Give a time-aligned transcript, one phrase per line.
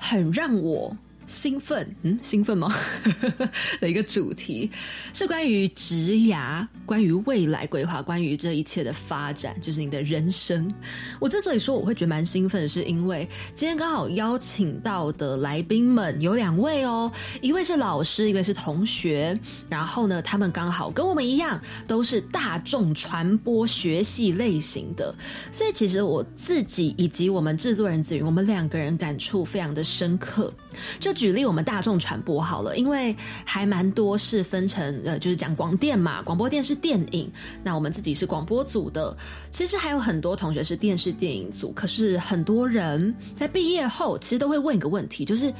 [0.00, 0.96] 很让我。
[1.30, 2.74] 兴奋，嗯，兴奋吗？
[3.80, 4.68] 的一个主题
[5.12, 5.94] 是关于职
[6.26, 10.74] 涯，关于未来规划，关于这一切的发展，就是你的人生。
[11.20, 19.38] 我之所以说我会觉得蛮兴奋，是因为今天刚好邀请到的来宾们有两位哦，一位是老师，一位是同学。
[19.68, 25.14] 然后呢，他们刚好跟我们一样，都是大众传播学系类型的，
[25.52, 30.52] 所以其实我自己以及我们制作人子云，我们两个人感触非常的深刻，
[30.98, 31.14] 就。
[31.20, 37.30] 举例我们大众传播好了，因为还蛮多是分成呃，就是讲广电嘛，广播电视电影。
[37.62, 39.14] 那我们自己是广播组的，
[39.50, 41.72] 其实还有很多同学是电视电影组。
[41.72, 45.52] 可是很多人在毕业后，其实都会问一个问题，就是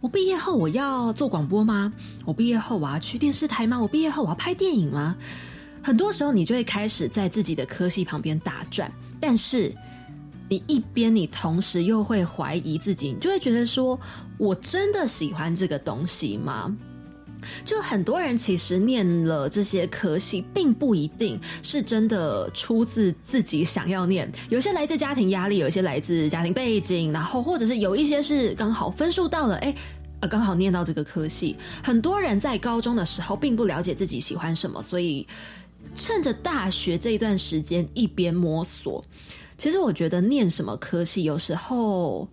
[0.00, 1.92] 我毕业后我要做广播吗？
[2.24, 3.80] 我毕业后我要去电视台吗？
[3.80, 5.14] 我毕业后我要拍电影吗？
[5.80, 8.90] 很多时候你就会开始在自己的科系旁边打转，
[9.20, 9.72] 但是。
[10.54, 13.98] 你一边，你同时又会怀疑自己，你就会觉得说
[14.38, 16.72] ：“我真的喜欢这个东西吗？”
[17.64, 24.32] 就很多人其实念了这些科系，并不一定是真的出自自己想要念。
[24.48, 29.74] 有些来自家庭压力，有些来自家庭背景，然后或者是有一些是刚好分数到了，哎，
[30.20, 31.56] 呃，刚好念到这个科系。
[31.82, 35.26] 很多人在高中的时候并不了解自己喜欢什么，所以
[35.96, 39.04] 趁着大学这一段时间一边摸索。
[39.56, 42.28] 其实我觉得念什么科系有时候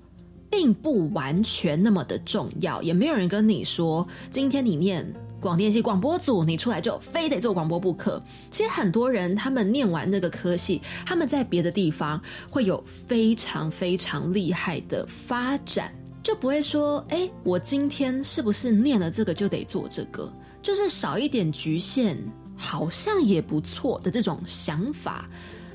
[0.50, 5.05] 并不完全那么的重要，也没有人跟你说今天你念
[5.39, 8.22] 广电系广播组，你出来就非得做广播不可。
[8.50, 20.31] 其实很多人他们念完那个科系，他们在别的地方会有非常非常厉害的发展，就不会说哎，我今天是不是念了这个就得做这个，
[20.62, 22.18] 就是少一点局限，
[22.57, 25.29] 好像也不错的这种想法，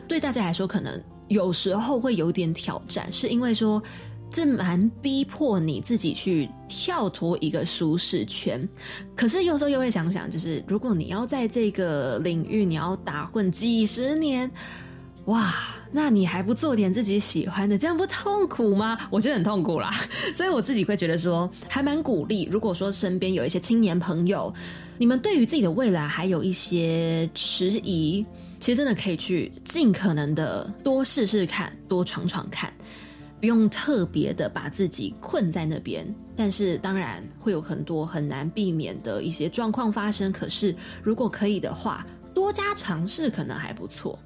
[0.06, 1.03] 对大家来说可能。
[1.28, 3.82] 有时候会有点挑战，是因为说
[4.31, 8.69] 这蛮逼迫你自己去跳脱一个舒适圈。
[9.16, 14.50] 可是有时候又会想想，就是如果你要在这个领域你要打混几十年，
[15.25, 15.54] 哇，
[15.91, 18.98] 那你还不做点自己喜欢的，这样不痛苦吗？
[19.10, 19.91] 我觉得很痛苦啦。
[20.34, 22.48] 所以我自己会觉得说，还蛮鼓励。
[22.50, 24.53] 如果说身边有一些青年朋友，
[24.98, 28.25] 你们对于自己的未来还有一些迟疑。
[28.66, 32.69] 其实真的可以去尽可能的多试试看，多闯闯看，
[33.38, 36.04] 不用特别的把自己困在那边。
[36.34, 40.32] 但是当然会有很多很难避免的一些状况发生。
[40.32, 44.19] 可是如果可以的话，多加尝试可能还不错。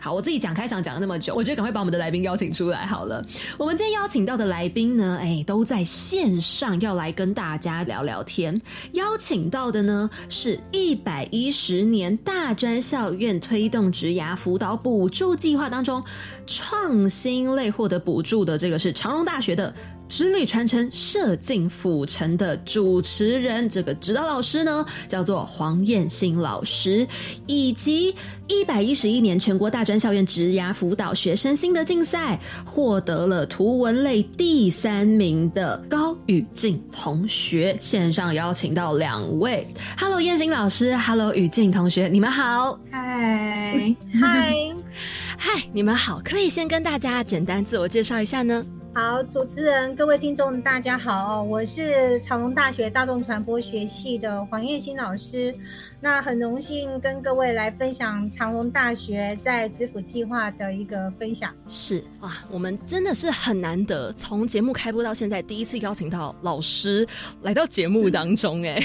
[0.00, 3.24] 好，我自己讲开场讲了那么久，我觉得赶快把我们的来宾邀请出来好了。
[3.58, 8.60] 我们今天邀请到的来宾呢，哎，都在线上要来跟大家聊聊天。
[8.92, 16.02] 邀请到的呢，是一百一十年大专校院推动职涯辅导补助计划当中
[16.46, 19.74] 创新类获得补助的，这个是长荣大学的。
[20.14, 27.08] 实力传承，射进府城的主持人，这个指导老师呢，叫做黄燕新老师，
[27.46, 28.14] 以及
[28.46, 39.66] 一百一十一年全国大专校园职涯辅导学生心得竞赛获得了图文类第三名的高宇静同学，线上邀请到两位
[39.98, 44.54] ，Hello 燕新老师，Hello 宇静同学，你们好，嗨嗨。
[45.38, 48.62] 嗨，你们好，可以先跟大家简单自我介绍一下呢？
[48.94, 55.54] 好，主持人、各位听众，大家好，我是长隆大学大众传播学系的黄燕新老师。
[55.98, 61.54] 那很荣幸跟各位来分享长隆大学在知府计划的一个分享。
[61.66, 67.08] 是哇，我们真的是很难得，从节目开播到现在，第一次邀请到老师
[67.40, 68.78] 来到节目当中，哎，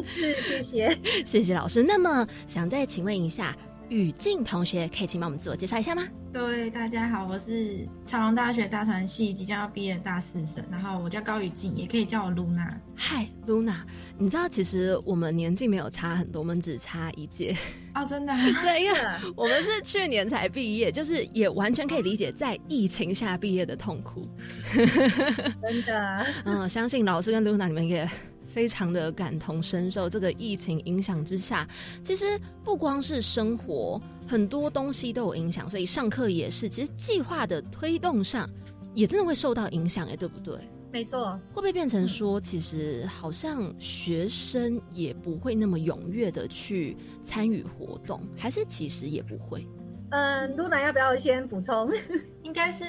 [0.00, 1.82] 是，谢谢， 谢谢老师。
[1.82, 3.56] 那么想再请问一下。
[3.88, 6.06] 宇静同学，可以请帮我们自我介绍一下吗？
[6.30, 12.78] 各位大家好，我是长隆大学大传系即将要毕业的大四生，然后我叫高宇静，也可以叫我露娜。
[12.94, 13.82] 嗨，露娜，
[14.18, 17.56] 你知道其实我们年纪没有差很多，我们只差一届
[17.94, 18.34] 哦，真的？
[18.62, 24.28] 对呀，我们是去年才毕业，就是也完全可以理解在疫情下毕业的痛苦。
[25.62, 28.08] 真的， 嗯，相信老师跟露娜你们也。
[28.52, 31.68] 非常的感同身受，这个疫情影响之下，
[32.02, 36.68] 其实不光是生活，很多东西都有影响，所以上课也是。
[36.68, 38.48] 其实计划的推动上
[38.94, 40.58] 也真的会受到影响，哎，对不对？
[40.90, 41.38] 没错。
[41.52, 49.66] 会不会变成说，其实好像学生也不会那么踊跃的去参与活动，还是其实也不会？
[50.10, 51.90] 嗯，露娜要不要先补充？
[52.42, 52.84] 应该是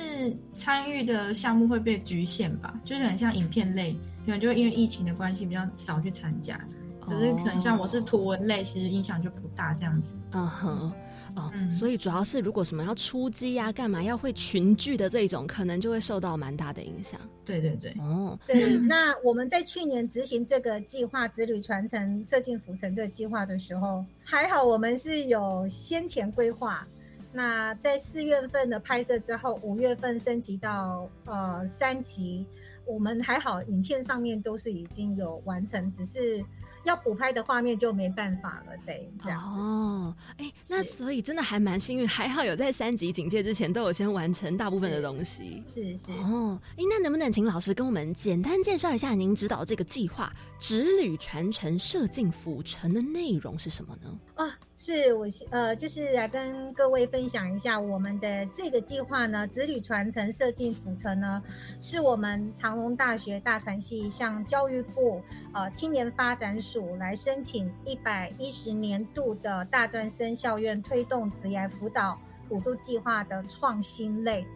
[0.53, 3.93] 参与的项目会被局限吧，就是很像影片类，
[4.29, 6.59] 可能就因为疫情的关系比较少去参加。
[7.01, 10.15] 可是可能像我是图文类，其实影响就不大这样子。
[10.33, 10.93] 嗯哼，
[11.35, 17.19] 哦，所以主要是如果什么要出击呀、干嘛要会群聚的这种，可能就会受到蛮大的影响。
[17.43, 18.77] 对对对，哦，对。
[18.77, 26.85] 那我们在去年执行这个计划“子女传承射进浮城”这个计划的时候，还好我们是有先前规划。
[27.31, 32.45] 那在四月份的拍摄之后，五月份升级到呃三级，
[32.89, 36.43] 我们还好，影片上面都是已经有完成，只是。
[36.85, 40.15] 要补拍的画面就没办法了，得，这样哦。
[40.37, 45.61] 哎，那所以真的还蛮幸运，还好有在三级警戒之前都有先完成大部分的东西。
[45.67, 54.17] 是是哦，哎，那能不能请老师跟我们简单介绍一下您指导这个计划“直旅传承射进府城”的内容是什么呢？
[54.35, 54.57] 啊。
[54.81, 61.43] 是我呃，就是来跟各位分享一下我们的这个计划呢，子女传承设计辅成呢，
[61.81, 65.21] 是我们长隆大学大传系向教育部
[65.53, 72.17] 呃青年发展署来申请一百一十年度的大专生校院推动职业辅导
[72.47, 74.47] 补助计划的创新类。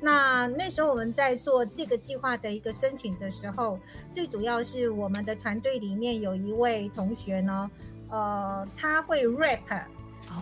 [0.00, 3.80] 那那时候我们在做这个计划的一个申请的时候，
[4.12, 7.68] 最主要是我们的团队里面有一位同学呢。
[8.14, 9.58] 呃，他会 rap，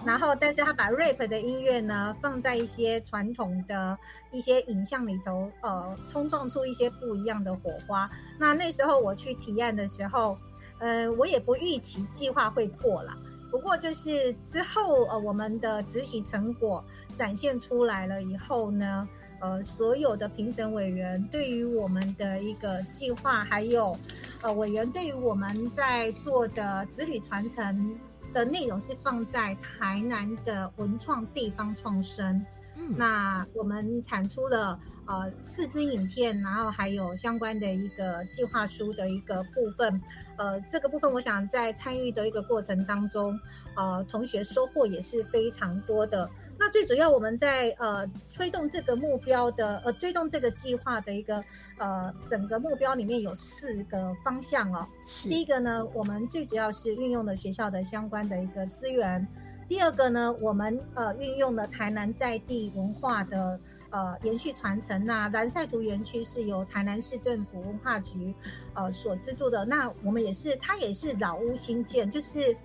[0.04, 3.98] 然后，但是他把 rap 的音乐呢放在一些传统的
[4.30, 8.10] 一些影像里头，呃，冲撞出一些不一样的火花。
[8.38, 10.36] 那那时候我去提案的时候，
[10.80, 13.16] 呃，我也不预期计划会过啦。
[13.50, 16.84] 不过就是之后，呃，我们的执行成果
[17.16, 19.08] 展现出来了以后呢，
[19.40, 23.98] 呃，所有的评审委员对于我们的一个计划还有。
[24.42, 27.98] 呃，委员对于我们在做的子女传承
[28.34, 32.44] 的内容是放在台南的文创地方创生。
[32.74, 40.00] 嗯，那我们产出了呃四支影片，然后还有相关的一个计划书的一个部分。
[40.36, 43.38] 呃，这个部分我想在参与的一个过程当中，
[43.76, 46.28] 呃，同学收获也是非常多的。
[46.58, 51.44] 那最主要我们在呃推动这个目标的呃推动这个计划的一个
[51.82, 54.86] 呃整个目标里面有四个方向哦。
[55.24, 59.26] 第一个呢，我们最主要是运用了学校的相关的一个资源；
[59.66, 63.58] 第二个呢，我们呃运用了台南在地文化的
[63.90, 65.04] 呃延续传承。
[65.04, 68.32] 那蓝赛图园区是由台南市政府文化局
[68.74, 69.64] 呃所资助的。
[69.64, 72.56] 那我们也是，它也是老屋新建，就是。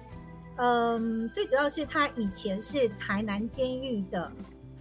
[0.60, 4.32] 嗯，最主要是它以前是台南监狱的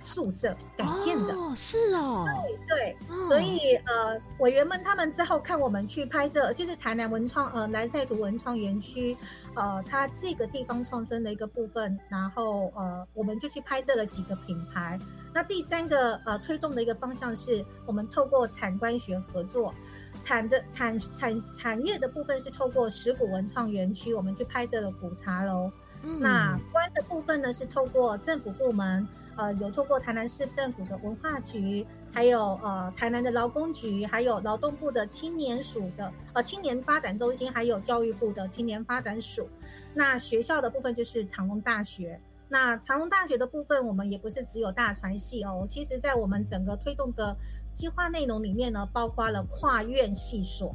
[0.06, 2.24] 宿舍改建的，哦，是哦，
[2.68, 9.16] 对对，所以呃，委员们他们之后看我们去拍摄，就是台南文创呃南赛图文创园区，
[9.54, 14.98] 呃，它这个地方创生的一个部分，然后呃，我们就去拍摄了几个品牌。
[15.34, 19.74] 那第三个呃推动的一个方向是我们透过产官学合作。
[20.22, 25.70] 产的产产产业的部分是透过石鼓文创园区，我们去拍摄了古茶楼。
[26.18, 29.06] 那官的部分呢，是透过政府部门，
[29.36, 39.48] 呃，有透过台南市政府的文化局，还有呃台南的劳工局，还有劳动部的青年署的呃青年发展中心，还有教育部的青年发展署。
[39.94, 42.20] 那学校的部分就是长隆大学。
[42.48, 47.36] 那长隆大学的部分，我们也不是只有大传系哦，其实在我们整个推动的。
[47.76, 50.74] 计划内容里面呢，包括了跨院系所，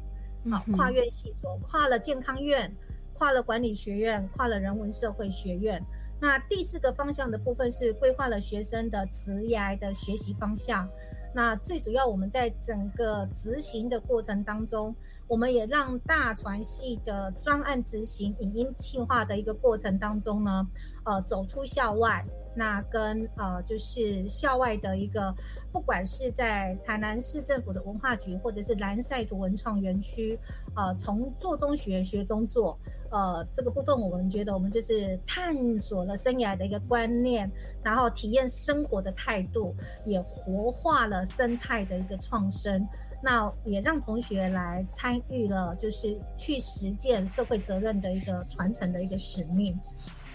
[0.51, 2.71] 好，跨院系所，跨了健康院，
[3.15, 5.83] 跨了管理学院，跨了人文社会学院。
[6.21, 10.87] 那第四个方向的部分是规划了学生的职涯的学习方向。
[11.33, 14.95] 那最主要，我们在整个执行的过程当中，
[15.27, 20.67] 我们也让大船系的专案执行影音计划的一个过程当中呢，
[21.05, 22.23] 呃，走出校外。
[22.53, 25.33] 那跟呃，就是校外的一个，
[25.71, 30.37] 不管是在台南市政府的文化局，或者是蓝赛图文创园区，
[30.75, 32.77] 呃，从做中学，学中做，
[33.09, 37.49] 呃，这个部分我们觉得我们就是探索了生涯的一个观念，
[37.81, 39.73] 然后体验生活的态度，
[40.05, 42.85] 也活化了生态的一个创生，
[43.23, 49.79] 那也让同学来参与了，就是去实践社会责任的一个传承的一个使命，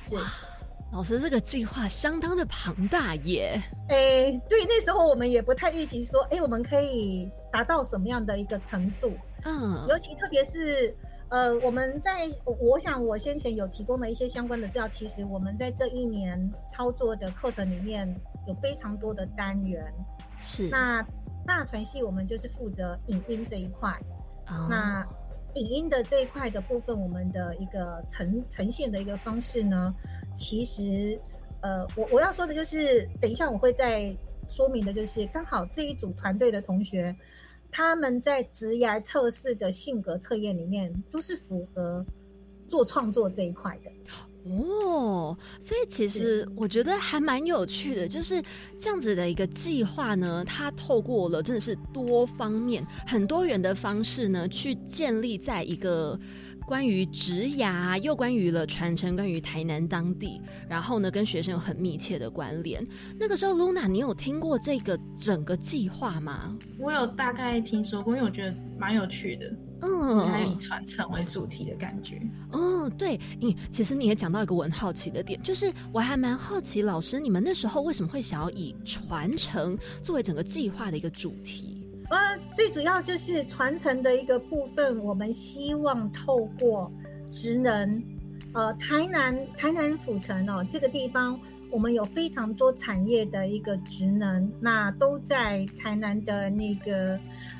[0.01, 0.17] 是。
[0.93, 3.61] 老师，这个计划相当的庞大耶！
[3.89, 9.13] 哎，对，那时候我们也不太预期说，哎，我们可以达到什么样的一个程度？
[9.45, 10.97] 嗯，尤其特别是，
[11.29, 18.09] 呃，我们在，我想我先前有提供的一些相关的资料，其实我们在这一年操作的课程里面
[18.47, 19.85] 有非常多的单元，
[20.41, 20.69] 是。
[20.69, 21.05] 那
[21.45, 23.91] 大传系我们就是负责影音这一块，
[24.49, 24.67] 哦。
[24.71, 25.07] 那
[25.55, 29.95] 影音的这一块的部分，我们的一个呈呈现的一个方式呢，
[30.37, 31.19] 其实
[31.63, 34.17] 呃，我我要说的就是，等一下我会再
[34.49, 37.17] 说明的，就是刚好这一组团队的同学，
[37.73, 42.05] 他们在职涯测试的性格测验里面都是符合
[42.69, 43.91] 做创作这一块的。
[44.49, 48.43] 哦，所以其实我觉得还蛮有趣的，就是
[48.79, 56.19] 这样子的一个计划呢，它透过了真的是多方面、很多元的方式呢，去建立在一个
[56.65, 62.87] 关于职涯，又关于了传承，关于台南当地，然后呢，跟学生有很密切的关联。
[63.19, 66.57] 那个时候，Luna，你有听过这个整个计划吗？
[66.79, 69.53] 我有大概听说过，因为我觉得蛮有趣的，
[69.83, 72.21] 嗯，还以传承为主题的感觉。
[72.53, 81.83] 哦，对，嗯其实你也讲到一个我很好奇的点，就是我还蛮好奇，老师你们那时候为什么会想要以传承作为整个计划的一个主题？
[82.09, 82.19] 呃，
[82.55, 86.91] 最主要就是传承的一个部分，我们希望透过
[87.31, 88.03] 职能，
[88.53, 97.19] 呃，台南台南府城哦这个地方，我们有非常多产业的一个职能，那都在台南的那个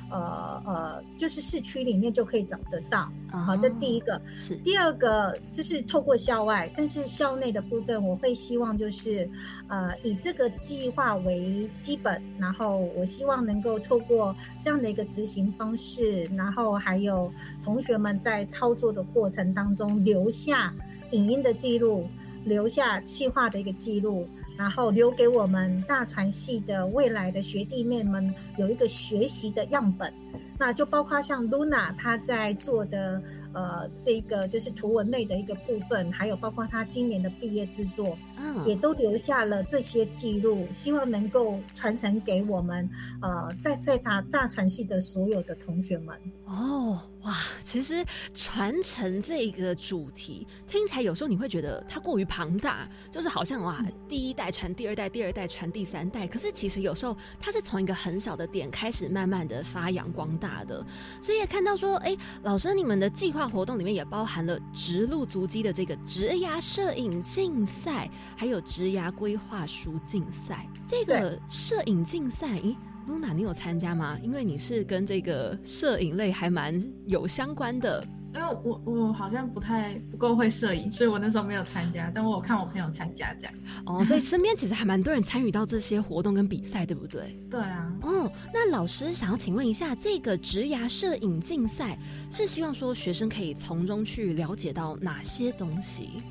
[0.09, 3.11] 呃呃，就是市区里面就可以找得到。
[3.29, 4.21] 好，这第一个。
[4.39, 9.29] 是第二个就是透过校外，但是校内的部分，我会希望就是，
[9.67, 17.31] 呃，以这个计划为基本，然后我希望能够透过这样的一个执行方式，然后还有
[17.63, 20.73] 同学们在操作的过程当中留下
[21.11, 22.07] 影音的记录，
[22.45, 30.11] 留下企划的一个记录，然后留给我们大传系的未来的学弟妹们有一个学习的样本。
[30.59, 33.21] 那就包括像 Luna 她在做的
[33.53, 42.89] 呃这个就是图文类的一个部分，还有包括她今年的毕业制作，嗯也都留下了这些记录，希望能够传承给我们
[43.21, 46.17] 呃在在大大传系的所有的同学们。
[46.45, 47.35] 哦，哇，
[47.67, 48.01] 其实
[48.33, 56.25] 传承这个主题听起来有时候你会觉得它过于庞大，就是好像哇，第一代传第二代，第二代传第三代。
[56.25, 60.81] 可是其实有时候它是从一个很小的点开始，慢慢的发扬光大的。
[61.21, 70.65] 所以也看到说，哎，老师你们的计划活动里面也包含了植入足迹的这个职涯摄影竞赛，还有职涯规划书竞赛。
[70.85, 72.73] 这个摄影竞赛，咦？
[73.07, 74.17] 露娜，你有参加吗？
[74.21, 78.03] 因为你是跟这个摄影类还蛮有相关的。
[78.35, 83.53] 因为我我好像不太不够会摄影，所以我那时候没有参加，但我有看我朋友参加这样。
[83.85, 87.35] 哦，所以身边其实还蛮多人参与到这些活动跟比赛，对不对？
[87.49, 91.97] 对啊，哦，那老师想要请问一下，这个职涯摄影竞赛
[92.29, 96.21] 是希望说学生可以从中去了解到哪些东西？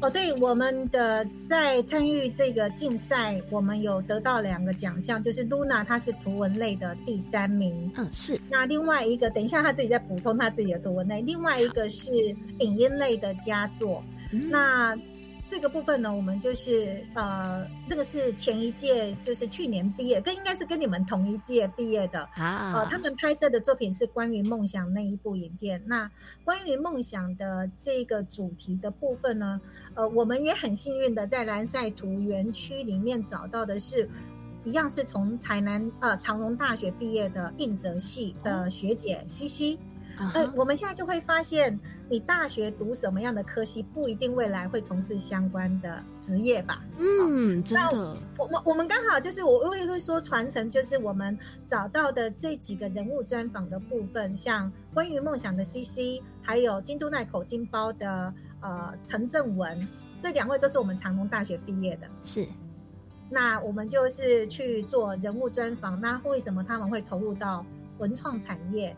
[0.00, 8.38] 哦，对，我们的在参与这个竞赛，我们有得到两个奖项，就是 Luna 她是图文类的第三名，嗯，是。
[8.50, 12.10] 那另外一个，等一下她自己再补充她自己的图文类，另外一个是
[12.58, 14.04] 影音类的佳作。
[14.32, 14.50] 嗯。
[14.50, 14.96] 那
[15.48, 22.28] 这个部分呢，我们就是呃，这个是前一届，就是去年毕业，跟应该是跟你们同一届毕业的。
[22.34, 25.82] 啊，呃，他们拍摄的作品是关于梦想那一部影片。
[25.86, 26.10] 那
[26.44, 29.60] 关于梦想的这个主题的部分呢，
[29.94, 34.08] 呃，我们也很幸运的在蓝赛图园区里面找到的是。
[34.64, 39.78] 一样是从台南呃长隆大学毕业的应哲系的学姐西西，
[40.16, 46.82] 啊呃，我们现在就会发现，你大学读什么样的科系，不一定未来会从事相关的职业吧。
[46.98, 59.86] 嗯，真的，我们我们刚好就是我我也会说传承，就是我们找到的这几个人物专访的部分，像关于梦想的 CC，还有京都奈口金包的呃陈正文，
[60.18, 62.08] 这两位都是我们长隆大学毕业的。
[62.22, 62.46] 是
[63.28, 67.66] 那我们就是去做人物专访，那为什么他们会投入到
[67.98, 68.96] 文创产业？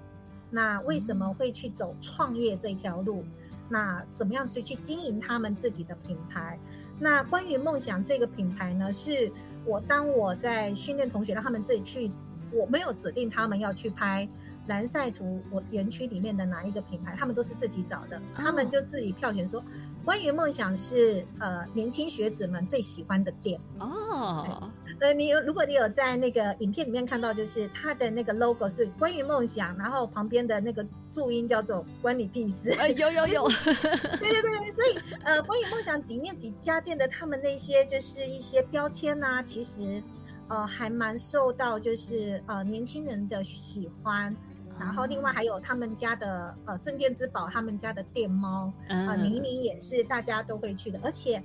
[0.50, 3.24] 那为什么会去走创业这条路？
[3.68, 6.58] 那怎么样去去经营他们自己的品牌？
[6.98, 9.30] 那关于梦想这个品牌呢，是
[9.66, 12.10] 我当我在训练同学，让他们自己去，
[12.50, 14.26] 我没有指定他们要去拍
[14.68, 19.62] 蓝赛图我园区里面的哪一个品牌，他们都是自己找的，他们就自己票选说，
[20.08, 23.60] 关于梦想是呃年轻学子们最喜欢的店。
[23.78, 32.70] 哦，呃，你有如果你有在那个影片里面看到，就是它的那个 logo 是关于梦想，然后旁边的那个注音叫做“关你屁事”。
[32.80, 40.02] 呃，有有有， 对对对，所以呃，关于梦想里面几家店的他们那些就是一些标签呐、其实
[40.48, 44.34] 呃还蛮受到就是呃年轻人的喜欢。
[44.78, 51.42] 然后另外还有他们家的呃镇店之宝，他们家的店猫啊，嗯妮妮也是大家都会去的，而且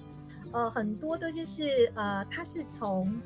[0.52, 3.20] 呃很多的就是呃它是从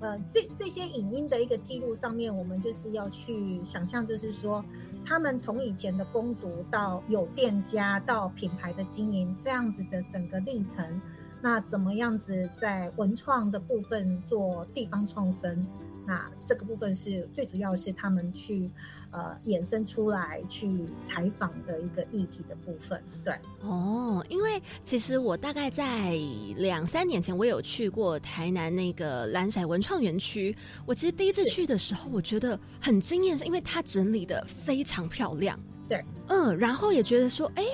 [0.00, 4.64] 呃，这这些影音的一个记录上面，我们就是要去想象，就是说，
[5.04, 11.00] 他们从以前的攻读到有店家到品牌的经营这样子的整个历程，
[11.40, 15.66] 那怎么样子在文创的部分做地方创生？
[16.06, 18.70] 那这个部分是最主要是他们去。
[19.10, 26.12] 呃，衍生出来去采访的一个议题的部分，对哦，因为其实我大概在
[26.56, 30.54] 两三年前，我有去过台南那个蓝色文创园区。
[30.84, 35.58] 我其实第一次去的时候，我觉得很惊艳，是因为它整理的非常漂亮。
[35.88, 37.64] 对，嗯，然后也觉得说，哎。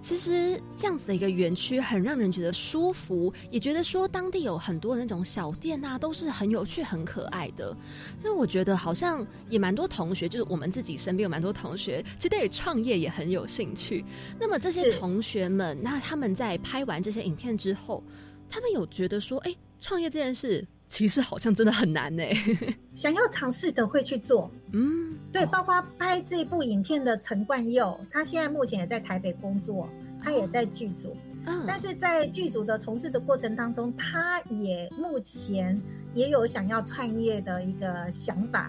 [0.00, 7.76] 其实这样子的一个园区很让人觉得舒服，也觉得说当地有很多那种小店啊，都是很有趣、很可爱的。
[8.18, 14.02] 所以我觉得好像也蛮多同学，就是我们自己身边有蛮多同学，其实对创业也很有兴趣。
[14.38, 18.02] 那么这些同学们，那他们在拍完这些影片之后，
[18.48, 22.22] 他们有觉得说，哎，创业这件事其实好像真的很难呢。
[22.94, 25.16] 想要尝试的会去做，嗯。
[25.32, 29.88] 对，包括拍这部影片的陈冠佑，他现在目前也在台北工作，
[30.20, 31.16] 他也在剧组。
[31.46, 35.80] 嗯，但是在剧组的从事的过程当中，他也目前
[36.12, 38.68] 也有想要创业的一个想法，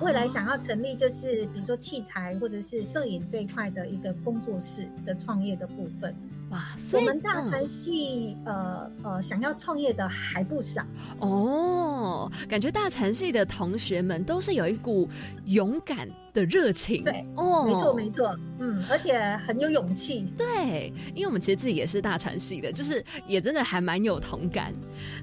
[0.00, 6.12] 未来想要成立就是比如说器材或者是摄影这一块的一个工作室的创业的部分。
[6.52, 10.84] 哇，我们大传系呃呃想要创业的还不少
[11.18, 15.08] 哦，感觉大传系的同学们都是有一股
[15.46, 24.74] 勇敢的热情，对，哦，没错没错，嗯，而且很有勇气，对，因为我们其实自己也是大传系的，就是也真的还蛮有同感。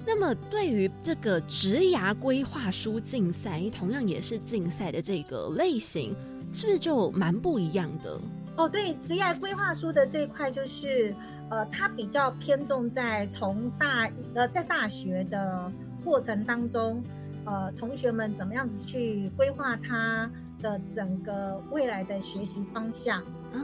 [0.08, 6.16] 那么对于这个职涯规划书竞赛，同样也是竞赛的这个类型，
[6.52, 8.20] 是不是就蛮不一样的？
[8.60, 11.16] 哦，对，职业规划书的这一块，就是
[11.50, 15.72] 呃，它比较偏重在从大呃，在大学的
[16.04, 17.02] 过程当中，
[17.46, 20.30] 呃，同学们怎么样子去规划他
[20.62, 23.24] 的整个未来的学习方向。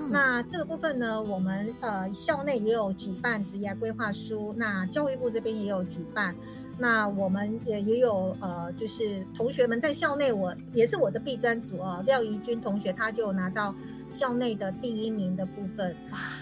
[0.09, 6.33] 那这个部分呢，我们呃校内也有举办职业规划书，那教育部这边也有举办，
[6.77, 13.75] 那我们也也有呃，就是同学们在校内，我也是我的 B 专组哦，廖怡君同学他就拿到。
[14.15, 15.93] 校内的第一名的部分，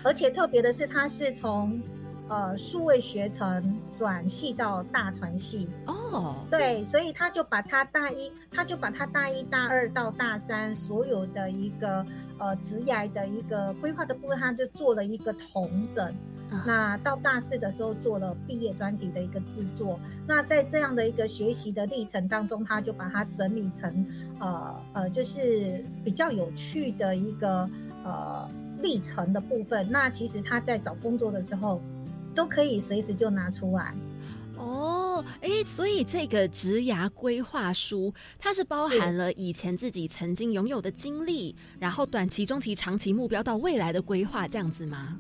[0.04, 1.82] 而且特别的是，他是从
[2.30, 5.68] 呃数位学程转系到大传系。
[5.88, 12.06] 哦，对，所以他就把他大一，他就把他大一大二到大三所有的一个
[12.38, 16.14] 呃职涯的一个规划的部分，他就做了一个统整。
[16.68, 24.06] 那到大四的时候做了毕业专题的一个制作，那在这样的一个学习的历程当中，他就把它整理成
[24.40, 27.70] 呃呃，就是比较有趣的一个
[28.04, 28.50] 呃
[28.82, 29.90] 历程的部分。
[29.90, 31.82] 那其实他在找工作的时候，
[32.36, 33.94] 都可以随时就拿出来。
[34.56, 45.18] 哦，哎，所以这个职涯规划书，它是包含了以前自己曾经拥有的经历，然后短期、中期、长期目标到未来的规划，这样子吗？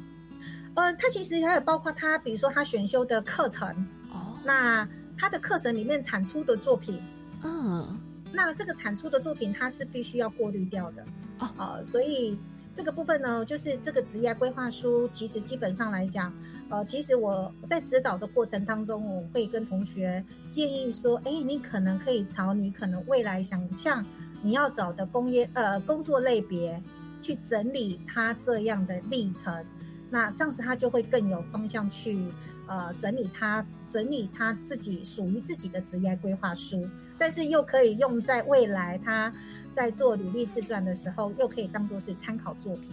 [0.75, 3.67] 呃，它其实还有包括他，比如说他选修的课程
[4.11, 7.01] 哦，那他的课程里面产出的作品，
[7.43, 7.99] 嗯，
[8.35, 11.05] 那这个产出的作品它是必须要过滤掉的
[11.37, 12.37] 哦，呃，所以
[12.73, 16.33] 这个部分呢，就是这个职业规划书，其实基本上来讲，
[16.69, 24.03] 呃，其实我在指导的过程当中，我会跟同学建议说，哎，你可能可以朝你可能未来想象
[24.41, 26.81] 你要找的工业呃工作类别
[27.21, 29.63] 去整理他这样的历程。
[30.09, 32.27] 那这样子，他就会更有方向去，
[32.67, 36.87] 呃，整理他整理他自己属于自己的职业规划书，
[37.23, 39.33] 但是又可以用在未来他
[39.71, 42.89] 在做履历自传的时候，又可以当做是参考作品。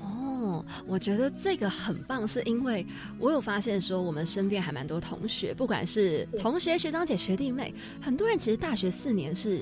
[0.00, 2.86] 哦，我觉得这个很棒，是因为
[3.18, 9.60] 我有发现说，我们身边还蛮多同学，不管是同学、学长姐、学弟妹，很多人其实大学四年是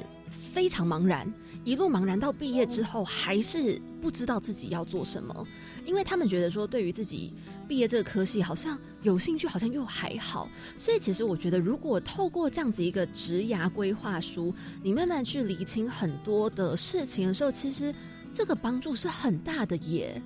[0.55, 1.29] 非常茫然，
[1.65, 5.45] 一路茫然到毕业之后，还是不知道自己要做什么。
[5.85, 7.33] 因为他们觉得说，对于自己
[7.69, 17.95] 毕业这个科系好像有兴趣，好像又还好，所以其实我觉得，如果透过这样子一个职涯规划书，你慢慢去理清很多的事情的时候，其实
[18.33, 20.21] 这个帮助是很大的耶。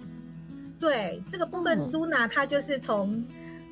[0.79, 3.25] 对这个部分，Luna 她就是从。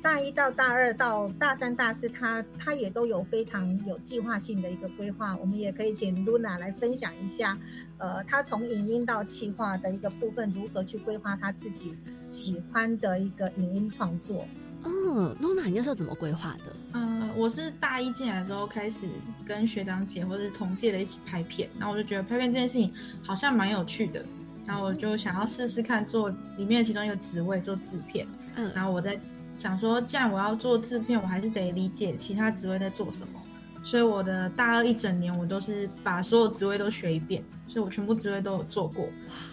[0.03, 5.37] 大一到大二到大三、大四，她她也都有非常有计划性的一个规划。
[5.37, 7.55] 我们也可以请 Luna 来分享一下，
[7.99, 11.93] 呃，她从影音到企划的一个部分，如何去规划她自己
[12.31, 14.47] 喜欢的一个影音创作。
[14.83, 16.75] 嗯，Luna，你那时候怎么规划的？
[16.93, 19.07] 嗯，我是大一进来的时候开始
[19.45, 22.91] 跟学长姐或者是同届的一起拍片，然后我就觉得拍片这件事情
[23.21, 24.25] 好像蛮有趣的，
[24.65, 28.27] 然后我就想要试试看做里面的其中一个职位做制片。
[28.55, 29.19] 嗯，然后我在。
[29.57, 33.39] 想说，既然我要做制片，我还是得理解其他职位在做什么。
[33.83, 39.07] 所以我的大二一整年我都是把所有职位都学一遍，所以我全部职位都有做过。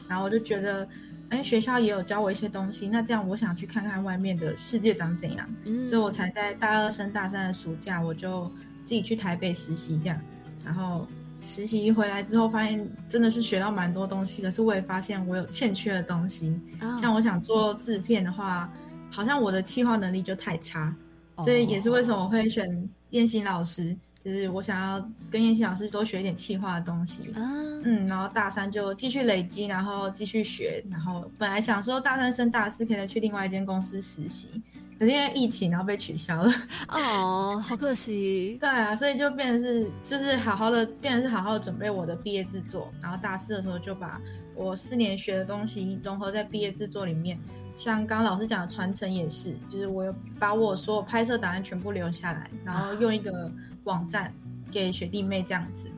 [0.08, 0.88] 然后我就觉得，
[1.30, 5.48] 哎，学校也有教我一些东西，那这样我想去看看外面的世界长怎样，
[5.84, 8.50] 所以我才在大二升大三的暑假，我就
[8.84, 10.20] 自己去台北实习，这样，
[10.64, 11.06] 然后。
[11.40, 16.60] 实习回来之后，发现真的是学到蛮多东西，可是我也发现我有欠缺的东西。
[17.00, 18.68] 像我想做制片的话，
[19.08, 20.92] 好像我的企划能力就太差，
[21.44, 22.66] 所以也是为什么我会选
[23.10, 23.96] 燕心老师，
[24.28, 27.32] 就是我想要跟燕心老师多学一点气化的东西。
[27.34, 34.62] 嗯，然后大三就继续累积，然后继续学，然后本来想说大三升大四可以去另外一间公司实习。
[34.98, 36.52] 可是因为疫情，然后被取消了。
[36.88, 38.58] 哦，好可惜。
[38.60, 42.92] 对啊，所以就变成是，就是好好的，变成是好好的准备我的毕业制作。
[43.00, 44.20] 然后大四的时候就把
[44.54, 47.38] 我四年学的东西融合在毕业制作里面。
[47.78, 53.48] 像刚刚老师讲的传承也是，就是我有把我所有拍摄档案全部留下来，然后用一个
[53.88, 54.32] 网站
[54.70, 55.90] 给学弟妹这样子。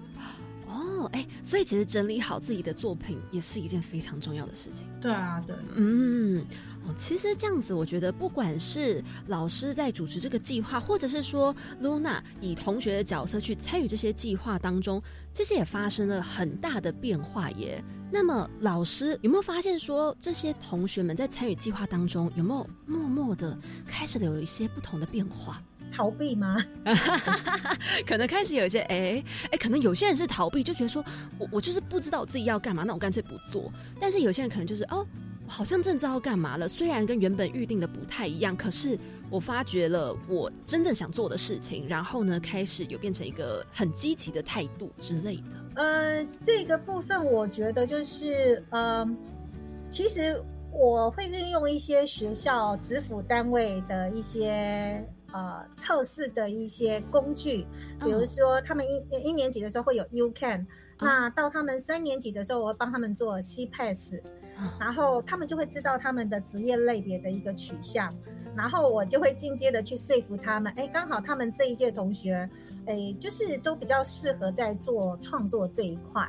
[0.68, 4.87] 哦，哎，所以其实整理好自己的作品也是一件非常重要的事情。
[5.00, 6.46] 对啊，对，嗯。
[6.87, 15.00] 哦其实这样子，我觉得不管是老师在主持这个计划，或者是说 Luna 以同学的角色去参与这些计划当中，
[15.31, 17.85] 其实也发生了很大的变化耶。
[18.11, 25.62] 那么老师有没有发现说，这些同学们在参与计划当中，有没有默默的开始有一些不同的变化？
[25.90, 26.57] 逃避吗？
[28.07, 31.05] 可能开始有一些，哎哎，可能有些人是逃避，就觉得说
[31.38, 33.72] 我我就是不知道我自己要干嘛，那我干脆不做。
[34.00, 35.07] 但是有些人可能就是哦。
[35.46, 38.96] 好像正知道干嘛了，虽然跟原本预定的不太一样，可是
[39.29, 45.42] 我发觉了我真正想做的事情，然后呢，开始有变成一个很积极的态度之类的。
[45.74, 49.05] 呃，这个部分我觉得就是，呃，
[49.90, 57.66] 其实我会运用一些学校、职辅单位的一些呃测试的一些工具，
[58.01, 60.66] 比如说他们一一年级的时候会有 U Can，
[60.99, 64.14] 那到他们三年级的时候，我会帮他们做 C Pass。
[64.79, 68.14] 然后他们就会知道他们的职业类别的一个取向，
[68.55, 70.71] 然后我就会进阶的去说服他们。
[70.77, 72.47] 哎，刚好他们这一届同学，
[72.85, 76.29] 哎，就是都比较适合在做创作这一块。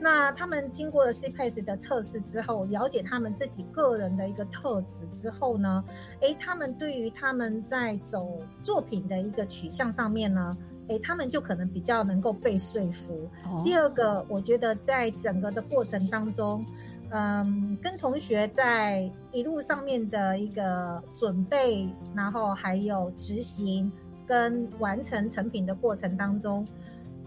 [0.00, 5.84] 那他们经过了 CPAS 的测试之后，了解他们自己个人的一个特质之后呢，
[6.20, 10.56] 诶，他们对于他们在走作品的一个取向上面呢，
[10.88, 13.28] 诶，他们就可能比较能够被说服。
[13.62, 16.64] 第二个，我觉得在整个的过程当中。
[17.12, 23.90] 嗯，跟同学在一路上面的一个准备，然后还有执行
[24.24, 26.64] 跟完成成品的过程当中，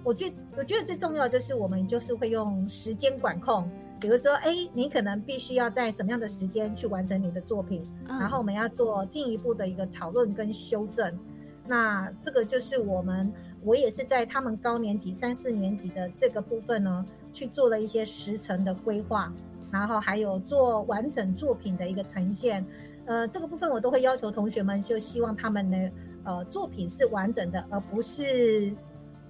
[0.04, 11.18] 我最我觉得最重要的就是我们就是会用时间管控，比如说，哎，你可能必须要在什么样的时间去完成你的作品，然后我们要做进一步的一个讨论跟修正。
[11.66, 13.32] 那这个就是我们，
[13.64, 19.34] 我也是在他们高年级三四年级的这个部分呢，去做了一些时程的规划。
[19.72, 22.64] 然后还有做完整作品的一个呈现，
[23.06, 25.92] 呃，这个部分我都会要求同学们，就希望他们的
[26.26, 28.72] 呃作品是完整的，而不是，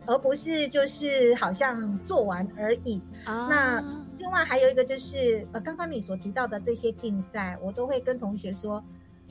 [0.05, 3.01] 而不是就是好像做完而已。
[3.25, 3.83] 那
[4.17, 8.83] 另外还有一个就是呃，刚刚你所提到的这些竞赛，我都会跟同学说，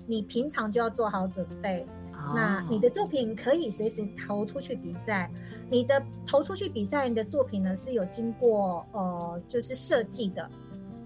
[0.06, 1.87] 你平常就要做好准备。
[2.35, 5.28] 那你的作品可以随时投出去比赛，
[5.68, 10.48] 你的投出去比赛，你的作品呢是有经过呃就是设计的。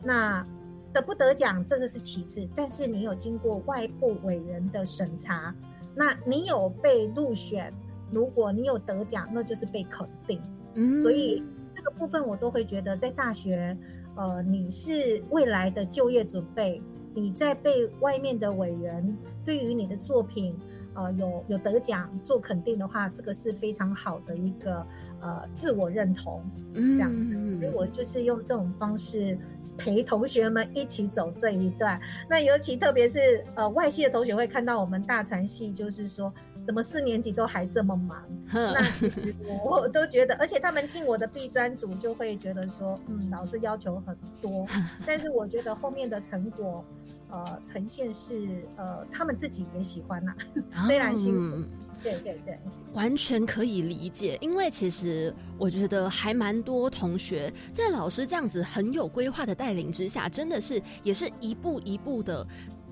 [0.03, 0.47] 那
[0.93, 5.55] 得不得奖，这个是其次，但是你有经过外部委员的审查，
[5.95, 7.73] 那你有被入选，
[8.11, 10.41] 如果你有得奖，那就是被肯定。
[10.75, 11.43] 嗯，所以
[11.75, 13.77] 这个部分我都会觉得，在大学，
[14.17, 16.83] 呃，你是未来的就业准备，
[17.15, 20.57] 你在被外面的委员对于你的作品，
[20.95, 24.87] 呃，有有得奖做肯定的话，这个是非常好的一个
[25.21, 26.43] 呃自我认同，
[26.75, 27.51] 这样子。
[27.51, 29.39] 所以我就是用这种方式。
[29.79, 36.33] 陪同学们一起走这一段，那尤其特别是呃外系的同学会看到我们大传系，就是说
[36.67, 38.23] 怎么四年级都还这么忙？
[38.53, 44.67] 那其实我都觉得，而且他们进我的 B 专组就会觉得说，嗯，老师要求很多，
[45.07, 46.85] 但是我觉得后面的成果，
[47.31, 50.35] 呃，呈现是呃他们自己也喜欢呐，
[50.87, 51.65] 虽然辛苦。
[52.03, 52.57] 对对对，
[52.93, 62.47] 完全可以理解，因为其实我觉得还蛮多同学在老师这样子很有规划的带领之下，真的是也是一步一步的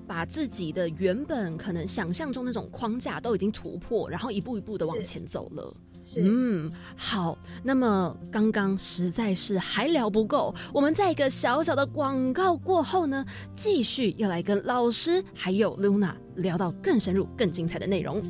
[0.05, 5.75] 把自己的原本可能想象中那种框架都已经突破，然后一步一步的往前走了。
[6.17, 18.21] 嗯，好，那么刚刚实在是还聊不够，我们在一个小小的广告过后呢，继续要来跟老师还有 Luna 聊到更深入、更精彩的内容。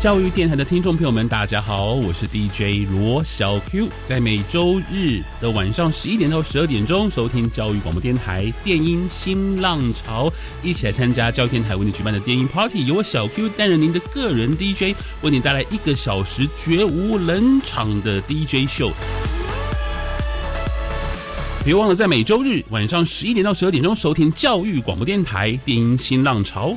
[0.00, 10.32] 教育电台的听众朋友们，大家好，我是 DJ 罗小 Q，在每周日的晚上十一点到十二点钟收听教育广播电台电音新浪潮，
[10.62, 18.92] 一起来参加教育电台为你举办的电音 Party，由我小 Q 担任您的个人 DJ，为你带来一个小时绝无冷场的 DJ 秀。
[21.64, 26.76] 别忘了在每周日晚上十一点到十二点钟收听教育广播电台电音新浪潮。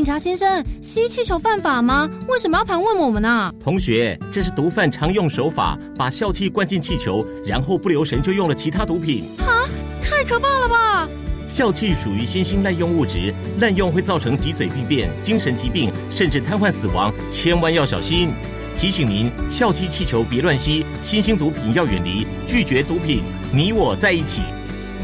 [0.00, 2.08] 警察先生，吸气球犯法吗？
[2.26, 3.52] 为什么要盘问我们呢？
[3.62, 9.28] 同学，这是毒贩常用手法，把笑气灌进气球，然后不留神就用了其他毒品。
[9.36, 9.68] 哈，
[10.00, 11.06] 太可怕了吧！
[11.46, 18.32] 笑气属于新兴滥用物质，滥用会造成脊髓病变、精神疾病，甚至瘫痪死亡，千万要小心。
[18.74, 24.40] 提醒您，笑气气球别乱吸，新兴毒品要远离，拒绝毒品，你我在一起。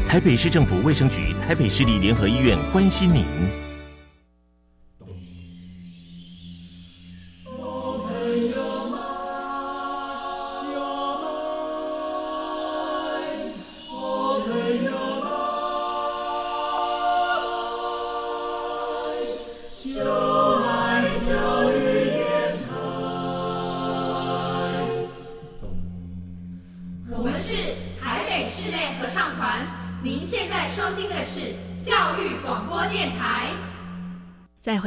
[0.07, 3.23] 台北市政府卫生局、台北市立联合医院关心您。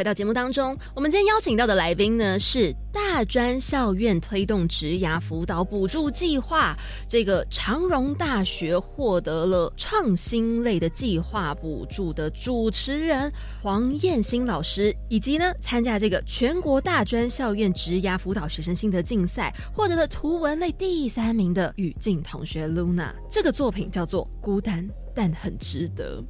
[0.00, 6.74] 回到节目当中，我们今天邀请到的来宾呢是大专校院推动职涯辅导补助计划，
[7.06, 13.30] 这个长荣大学获得了创新类的计划补助的主持人
[13.62, 23.12] 黄燕新老师，以及呢参加这个全国大专校院职涯辅导学生心得竞赛获得了图文类第三名的雨静同学 Luna。
[23.28, 26.22] 这个作品叫做《孤单但很值得》，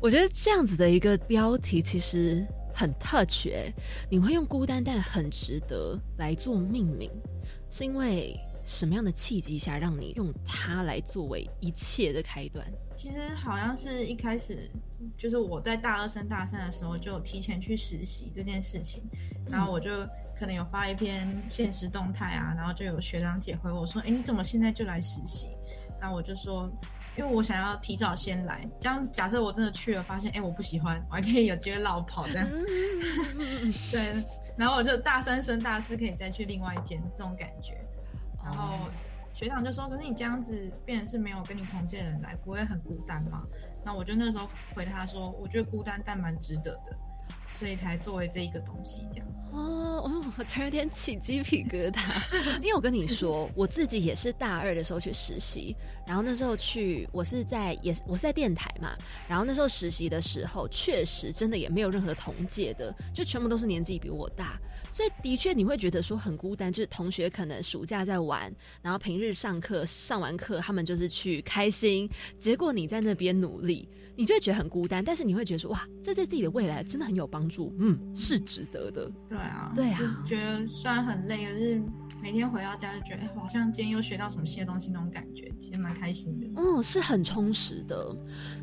[0.00, 2.42] 我觉得这样子的一个标题其实。
[2.74, 3.72] 很特绝，
[4.10, 7.08] 你会用孤单但很值得来做命名，
[7.70, 12.66] 是因为什么样的契机下让你用它来作为一切的开端？
[12.96, 14.68] 其实好像是一开始，
[15.16, 19.02] 就是我在大二升大三的时候就提前去实习这件事情，
[19.48, 19.90] 然后我就
[20.36, 25.48] 可能有发一篇现实动态啊，然后就有学长姐回我说：“哎，你怎么现在就来实习？”
[26.00, 26.68] 然后我就说。
[27.16, 32.48] 因为我想要提早先来，这样假设我真的去了，发现哎我不喜欢，我还可以有机会绕跑这样。
[33.92, 34.24] 对，
[34.56, 37.76] 然后我就大三升大四可以再去另外一间这种感觉。
[38.42, 38.88] 然后
[39.32, 43.42] 学长就说：“可是你这样子，变成是没有跟你同届人来，不会很孤单吗？”
[43.84, 46.96] 那我就那时候回他说：“我觉得孤单，但蛮值得的。”
[47.54, 49.26] 所以才作为这一个东西这样。
[49.52, 52.02] 哦，我突然有点起鸡皮疙瘩，
[52.56, 58.96] 因为我跟你说，我自己也是大二的时候去实习，然后那时候去，我是在也是我是在电台嘛，
[59.28, 64.58] 然后那时候实习的时候，确实真的也没有任何同届的，就全部都是年纪比我大，
[64.94, 73.88] 所以的确你会觉得说很孤单，就是同学可能暑假在玩，然后平日上课上完课，他们就是去开心，结果你在那边努力。
[74.16, 79.10] 你就会觉得很孤单，但是你会觉得说哇，这对自己的未来真的很有帮助，嗯，是值得的。
[79.28, 81.82] 对啊，对啊，觉得虽然很累，可是
[82.22, 86.46] 每天回到家就觉得，好像今天又学到什么新的东西那种感觉，其实蛮开心的。
[86.54, 88.16] 嗯，是很充实的。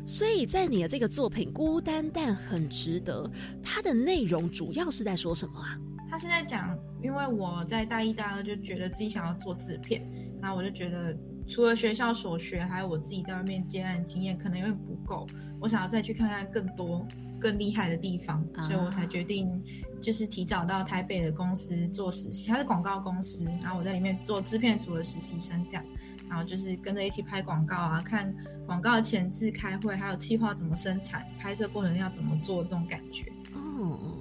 [0.06, 3.22] 所以在你的这个作品《孤单但很值得》，
[3.62, 5.78] 它的内容主要是在说什么啊？
[6.12, 10.06] 他是在讲，因为我在大一、大二就觉得自己想要做制片，
[10.42, 11.16] 然后我就觉得。
[11.48, 15.26] 除了学校所学，还有我自己在外面接案经验，可能有点不够。
[15.60, 17.06] 我想要再去看看更多
[17.40, 19.60] 更厉害的地方，所以我才决定
[20.00, 22.46] 就是提早到台北的公司做实习。
[22.46, 25.84] 它是广告公司，然后我在里面做制片组的实习生，这样，
[26.28, 28.32] 然后就是跟着一起拍广告啊，看
[28.64, 33.30] 广告前置、开会，还有计划怎么生产、拍摄过程要怎么做，这种感觉。
[33.52, 34.11] 哦。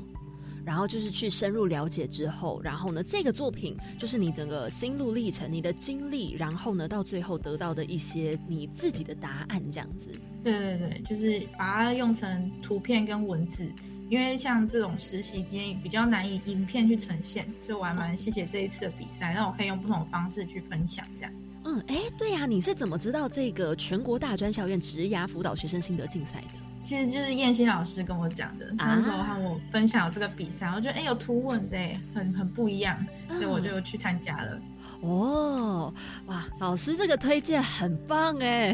[0.66, 10.08] 然后就是去深入了解之后，然后呢，这个作品就是你整个心路历程、你的经历，然后呢，到最后得到的一些你自己的答案，这样子。
[10.44, 13.72] 对对对，就是把它用成图片跟文字，
[14.10, 21.34] 因为像这种实习经验比较难以影片去呈现，所以我还蛮谢谢这一次的比赛，让我可以用不同的方式去分享这样。
[21.64, 26.71] 嗯，哎，对呀，你是怎么知道这个全国大专校院职涯辅导学生心得竞赛的？
[26.84, 32.98] 其实就是燕西老师跟我讲的，啊那时候和我分享有这个比赛，我觉得哎、有图文的哎，很很不一样，
[33.34, 34.60] 所以我就去参加了。
[35.02, 35.92] 哦，
[36.28, 38.72] 哇，老师这个推荐很棒哎，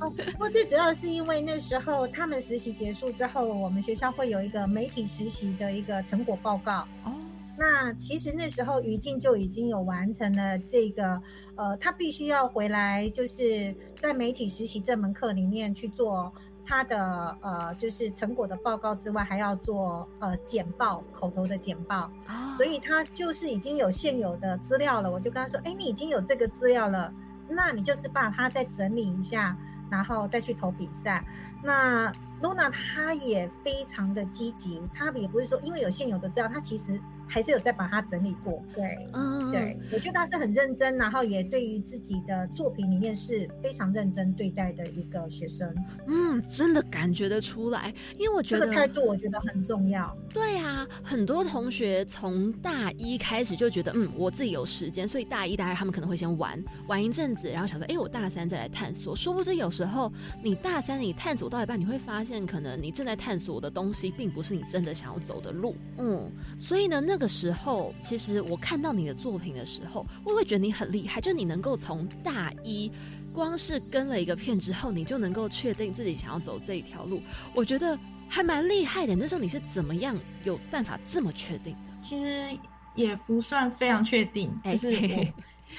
[0.00, 6.86] 哦，不过最主要是因为那时候他们实习结束之后，我们学校会有一个媒体实习的一个成果报告。
[7.04, 7.12] 哦，
[7.56, 11.18] 那其实那时候于静就已经有完成了这个，
[11.56, 16.30] 呃，他必须要回来，就是在媒体实习这门课里面去做
[16.66, 22.10] 他的呃，就是成果的报告之外，还要做呃简报，口头的简报。
[22.26, 25.10] 啊所以他就是已经有现有的资料了。
[25.10, 27.12] 我就跟他说：“哎，你已经有这个资料了，
[27.48, 29.56] 那你就是把它再整理一下，
[29.90, 31.24] 然后再去投比赛。”
[31.62, 37.00] 那 Luna 她也非常的积极，她也不是说因为有现有的资料，她其实
[37.34, 38.62] 还是有在把它整理过。
[38.72, 45.74] 对，嗯，对，我觉得他是很认真，然后也对于自己的作品里面是非常认真对待的一个学生。
[46.06, 50.16] 嗯，真的感觉得出来，因为我觉得这个态度我觉得很重要。
[50.32, 59.16] 对啊，很多同学从大一开始就觉得，嗯，我自己有时间，所以大一、大二他们可能会先玩玩一阵子，然后想说，哎，我大三再来探索。
[59.16, 65.74] 殊不知，有时候你大三你探索到一半，你会发现，可能你正在探索的东西，并不是你真的想要走的路。
[65.98, 72.90] 嗯，所以呢，那个时候，其实我看到你的作品的时候，我也会觉得你很厉害，就你能够从大一。
[73.32, 77.20] 光是跟了一个片之后，你就能够确定自己想要走这一条路，
[77.52, 79.16] 我觉得还蛮厉害的。
[79.16, 82.00] 那时候你是怎么样有办法这么确定的？
[82.00, 82.56] 其实
[82.94, 84.96] 也不算非常确定，哎就是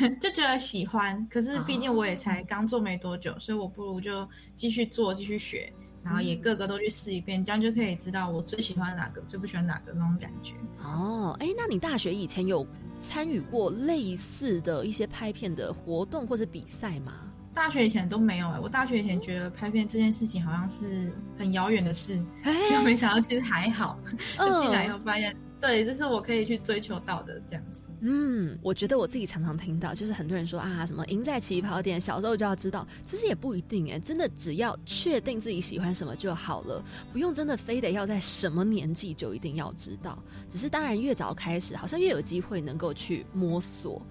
[0.02, 5.72] 我 就觉得喜欢，可是毕竟我也才刚做没多久，所以我不如就继续做，继续学，
[6.06, 10.54] 然后也个个都去试一遍，这样就可以知道我最喜欢哪个，最不喜欢哪个那种感觉。
[10.84, 12.66] 哦，哎，那你大学以前有
[13.00, 17.14] 参与过类似的一些拍片的活动或者比赛吗？
[17.56, 23.98] 大学以前都没有哎、我大学以前觉得拍片这件事情好像是很遥远的事，哎就没想到其实还好。
[24.38, 27.86] 嗯就进来以后发现，对，这是我可以去追求到的这样子。
[28.02, 40.22] 嗯，我觉得我自己常常听到，就是很多人说啊，什么赢在起跑点，小时候就要知道，其实也不一定哎，真的只要确定自己喜欢什么就好了，不用真的非得要在什么年纪就一定要知道。
[40.50, 44.02] 只是当然越早开始，好像越有机会能够去摸索。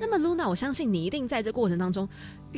[0.00, 2.08] 那么 Luna，我相信你一定在这过程当中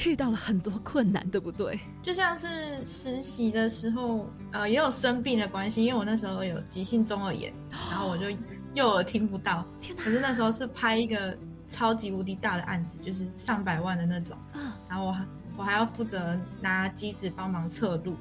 [0.04, 1.78] 遇到了很多困难，对不对？
[2.02, 8.26] 就像是实习的时候，呃，也有生病的关系，因为我那时候有急性中耳炎，然后我就
[8.74, 9.64] 右耳听不到。
[9.80, 10.04] 天哪！
[10.04, 18.14] 可是那时候是拍一个超级无敌大的案子，就是上百万的那种，嗯然后我还我还要负责拿机子帮忙测录。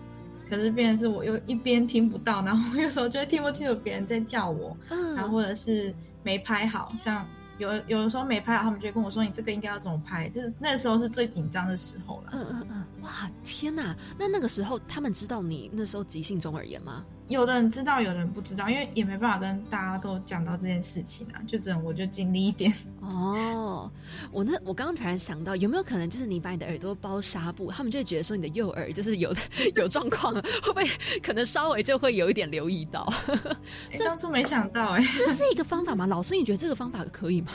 [0.47, 12.31] 可是变成是我又一边听不到，然后有时候就会听不清楚别人在叫我，嗯然后或者是没拍好，像有有的时候没拍，他们就会跟我说你这个应该要怎么拍，就是那时候是最紧张的时候了。
[12.33, 13.95] 嗯嗯嗯，哇，天哪！
[14.17, 17.05] 那那个时候他们知道你那时候急性中耳炎吗？
[17.27, 22.71] 有的人知道，有的人不知道，因为也没办法跟大家都讲到这件事情啊，就只能我就尽力一点。
[23.01, 23.91] 哦，
[24.31, 29.33] 我那我刚刚突然想到，有没有可能就是你把你的耳朵包纱布，他们就会觉得说你的右耳就是有
[29.75, 30.85] 有状况了，会不会
[31.21, 33.11] 可能稍微就会有一点留意到？
[33.91, 36.05] 哎，当初没想到哎、这是一个方法吗？
[36.05, 37.51] 老师，你觉得这个方法可以吗？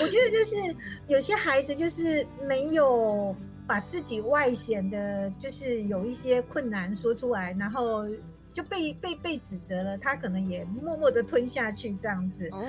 [0.00, 0.76] 我觉得就是
[1.08, 3.34] 有些孩子就是没有
[3.66, 8.04] 把自己外显的，就是有一些困难说出来，然后
[8.52, 12.48] 就被被被指责了，他可能也默默的吞下去这样子。
[12.52, 12.62] 哦，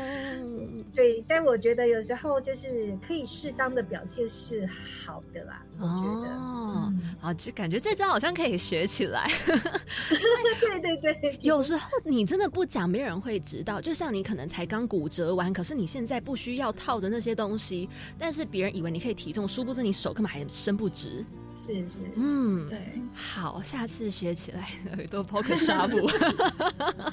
[0.93, 4.65] 对，但我觉得有时候就是可以适当的表现是
[5.05, 6.33] 好的啦，我觉得。
[6.35, 9.29] 哦，嗯好，就感觉这招好像可以学起来。
[9.45, 13.79] 对对对，有时候你真的不讲，没有人会知道。
[13.81, 21.25] 就像你可能才刚骨折完，可是你现在不需要套着那些东西，但是别人以为你可以体重，殊不知你手根本还伸不直。
[21.55, 22.79] 是是，嗯，对，
[23.13, 25.97] 好，下次学起来耳朵抛个纱布。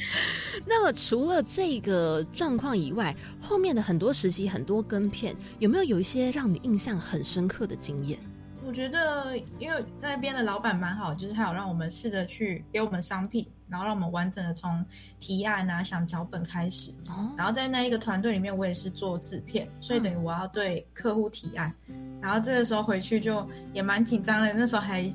[0.66, 8.18] 那么除了这个状况以外，后面的很多实习、很多跟片，有没有有一些让你印象很深刻的经验？
[8.65, 14.85] 我觉得因为那边的老板蛮好，就是他有让我们试着去给我们商品，然后让我们完整的从
[15.18, 16.90] 提案啊、想脚本开始。
[17.08, 21.73] 哦，然后在那一个团队里面，我也是做制片，所以等于我要对客户提案。
[22.21, 25.10] 然后这个时候回去就也蛮紧张的，那时候还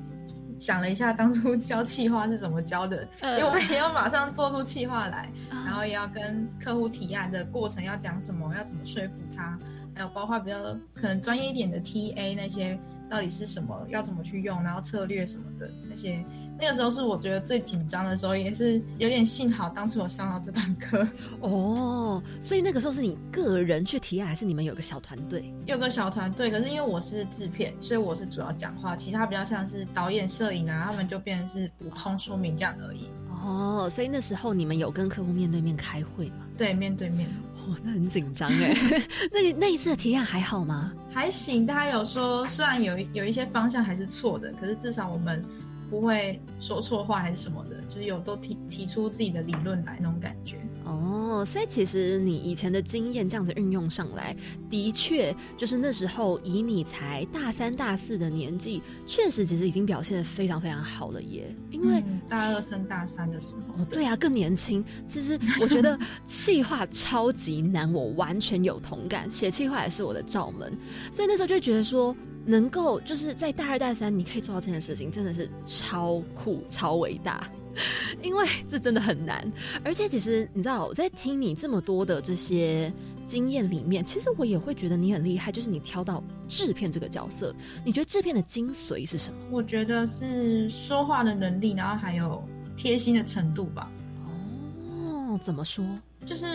[0.58, 9.58] 想了一下当初 教企划是怎么教的，因为我们也要马上做出企划来，然后也要跟客户提案的过程要讲什么，要怎么说服他，
[9.94, 10.56] 还有包括比较
[10.94, 12.78] 可能专业一点的 TA 那些
[13.08, 16.24] 到底是什么，要怎么去用，然后策略什么的那些
[16.58, 21.06] 那个时候是我觉得最紧张的时候，也是有点幸好当初我上到这堂课。
[21.40, 25.52] 哦，所以那个时候是你个人去提案，还是你们有个小团队？
[25.66, 33.06] 有个小团队，可是因为我是制片，所以我是主要讲话，其他比较像是导演、摄影啊，他们就变成是补充说明这样而已。
[33.44, 36.46] 哦，所以那时候你们有跟客户面对面开会吗？
[36.56, 37.28] 对，面对面。
[37.68, 38.74] 哦，那很紧张哎。
[39.30, 40.92] 那那一次的提案还好吗？
[41.12, 45.44] 还行，大家有说，虽然有有一些方向还是错的，可是至少我们。
[45.88, 51.44] 不会说错话还是什么的，就是有都提提出自己的理论来那种感觉哦。
[51.46, 54.34] 所以其实你以前的经验这样子运用上来，
[54.70, 61.54] 的确就是那时候以你才大三大四的年纪，确实其实已经表现的非常非常好了耶。
[61.70, 64.84] 因为大二升大三的时候，对啊，更年轻。
[65.06, 69.30] 其实我觉得 气话超级难，我完全有同感。
[69.30, 70.76] 写气话也是我的罩门，
[71.12, 72.16] 所以那时候就觉得说。
[72.46, 77.50] 能够就是在大二大三，你可以做到这件事情，真的是超酷、超伟大。
[78.22, 79.46] 因为这真的很难，
[79.84, 82.90] 而且其实你知道，我在听你这么多的这些
[83.26, 85.52] 经验里面，其实我也会觉得你很厉害。
[85.52, 89.38] 就是你挑到制片这个角色，你觉得制片的精髓是什么？
[89.50, 92.42] 我觉得是说话的能力，然后还有
[92.78, 93.92] 贴心的程度吧。
[94.24, 95.84] 哦，怎么说？
[96.26, 96.46] 就是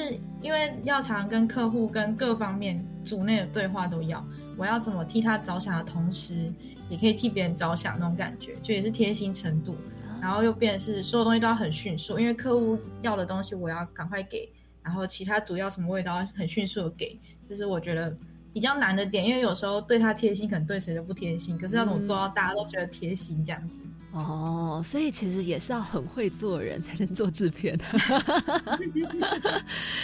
[0.42, 4.24] 因为要常跟客户、跟各方面组内的对话都要，
[4.58, 6.54] 我要怎么替他着想的同时，
[6.90, 9.76] 也可以替别人着想那种感觉，就也是贴心程度。
[10.22, 14.48] 然后又变是所有东西都要很迅速，因为客户要的东西我要赶快给，
[14.84, 17.20] 然后其他组要什么我也都要很迅速的给，
[17.50, 18.16] 这是我觉得
[18.54, 19.26] 比较难的点。
[19.26, 23.84] 因为有时候对他贴心，可能对谁都不贴心，可是要怎么做到大家都觉得贴心这样子。
[24.12, 27.80] 哦，所以其实也是要很会做人才能做制片。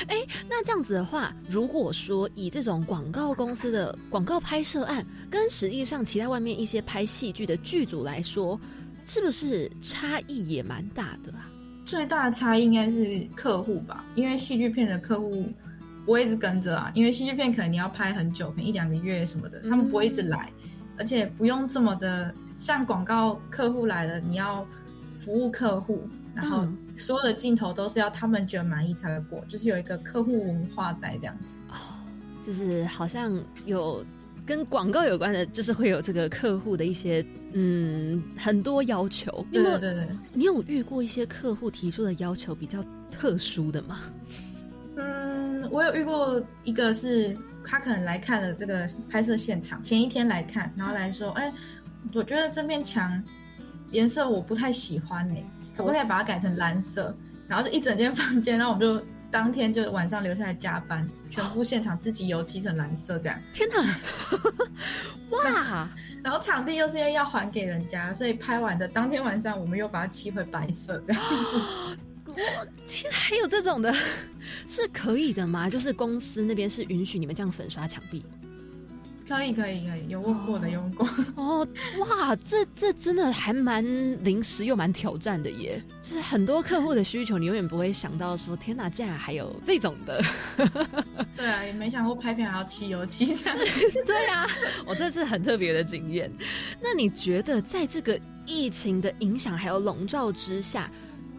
[0.08, 0.16] 哎，
[0.50, 8.58] 那这样子的话，如果说以这种广告公司的广告拍摄案，跟实际上其他外面一些拍戏剧的剧组来说，
[9.04, 11.50] 是不是差异也蛮大的啊？
[11.84, 15.52] 最大的差异应该是客户吧，因为戏剧片的客户
[16.08, 20.50] 不会一直跟着啊，因为戏剧片可能你要拍很久，可能一两个月什么的，他们不会一直来，
[20.98, 22.34] 而且不用这么的。
[22.58, 24.66] 像广告客户来了，你要
[25.20, 31.58] 服务客户，然后所有的镜头都是要他们觉得满意才会过，就是有一个客户文化在这样子。
[31.70, 31.76] 哦，
[32.42, 34.02] 就是好像有
[34.46, 39.46] 跟广告有关的，就是会有这个客户的一些嗯很多要求。
[39.52, 42.82] 对对对，你有遇过一些客户提出的要求比较
[43.12, 44.00] 特殊的吗？
[45.68, 51.54] 嗯，我有遇过一个是他可能来看了这个拍摄现场，前一天来看，然后来说，哎。
[52.14, 53.22] 我觉得这面墙
[53.92, 55.36] 颜色我不太喜欢呢，
[55.76, 57.14] 可不可以把它改成蓝色？
[57.50, 63.38] 然后就一整间房间，然后我们就当天就晚上留下来加班，全部现场自己油漆成蓝色这样。
[63.52, 63.84] 天哪！
[65.32, 65.90] 哇！
[66.24, 71.98] 然后场地又是因为要还给人家，所以拍完的当天晚上我们又把它漆回白色这样子。
[72.38, 73.94] 我天，还有这种的，
[74.66, 75.70] 是可以的吗？
[75.70, 78.24] 就是公司那边是允许你们这样粉刷墙壁？
[79.28, 81.68] 可以可以可以，有问过的，有问过哦。
[82.00, 83.84] 哇，这这真的还蛮
[84.24, 85.84] 临时又蛮挑战的耶！
[86.02, 90.24] 就是很多客户的需求，你永远不会想到说，天哪，竟然还有这种的。
[91.36, 93.58] 对啊，也没想过拍片还要漆油漆这样。
[94.08, 94.48] 对啊，
[94.86, 96.32] 我这是很特别的经验。
[96.82, 100.90] 那你觉得，在这个疫情的影响还有笼罩之下，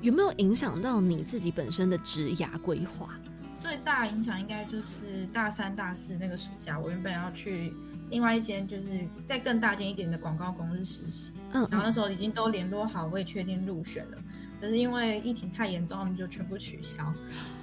[0.01, 3.11] 有没有影响到你自己本身的职涯规划？
[3.59, 7.72] 最大影响应该就是大三、大四那个暑假，我原本要去
[8.09, 8.84] 另外一间，就是
[9.26, 11.32] 在更大间一点的广告公司实习。
[11.53, 14.18] 嗯，然后那时候已经都联络好，我也确定入选了。
[14.61, 17.12] 可是因为疫情太严重，他们就全部取消，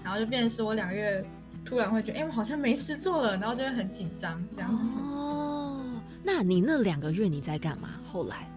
[0.03, 1.25] 然后就变成是我两个月
[1.63, 4.83] 突然会觉得，哎，我好像没事做了，然后就会很紧张这样子。
[4.99, 5.81] 哦，
[6.23, 7.89] 那你那两个月你在干嘛？
[8.11, 8.49] 后来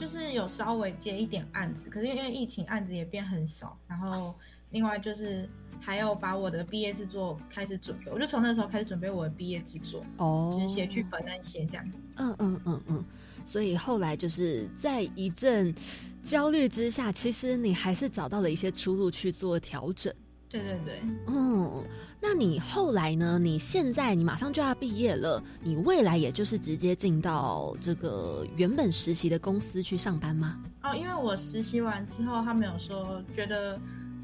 [0.00, 3.78] 就是有稍微接一点案子，可是因为疫情，案子也变很少。
[3.86, 4.34] 然后
[4.70, 5.46] 另外就是。
[5.82, 11.92] 还要把我的毕业制作开始准备，我就从那时候开始准备我的毕业制作，哦，就是写剧本那些这样。
[12.16, 13.04] 嗯嗯嗯嗯，
[13.46, 15.74] 所以后来就是在一阵
[16.22, 20.14] 焦虑之下，其实你还是找到了一些出路去做调整。
[20.50, 21.84] 对对对，嗯，
[22.20, 23.38] 那你后来呢？
[23.38, 30.58] 你现在你马上就要毕业了，你未来也就是直接进到这个原本实习的公司去上班吗？
[30.82, 33.80] 哦，因为我实习完之后，他们有说觉得。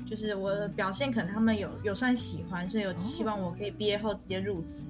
[0.08, 4.84] 就是我的表现，可能他们有有算喜欢，所以有希望我可以毕业后直接入职，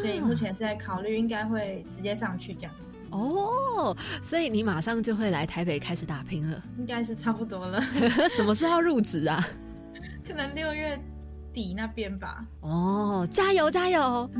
[0.00, 2.96] 所以目前是在考虑，应该会直接上去这样子。
[3.10, 6.62] 哦，所以你马上就会来台北开始打拼了？
[6.78, 7.82] 应该是差不多了。
[8.34, 9.46] 什么时候入职啊？
[10.32, 10.98] 可能六月
[11.52, 12.44] 底那边吧。
[12.60, 14.30] 哦，加油加油！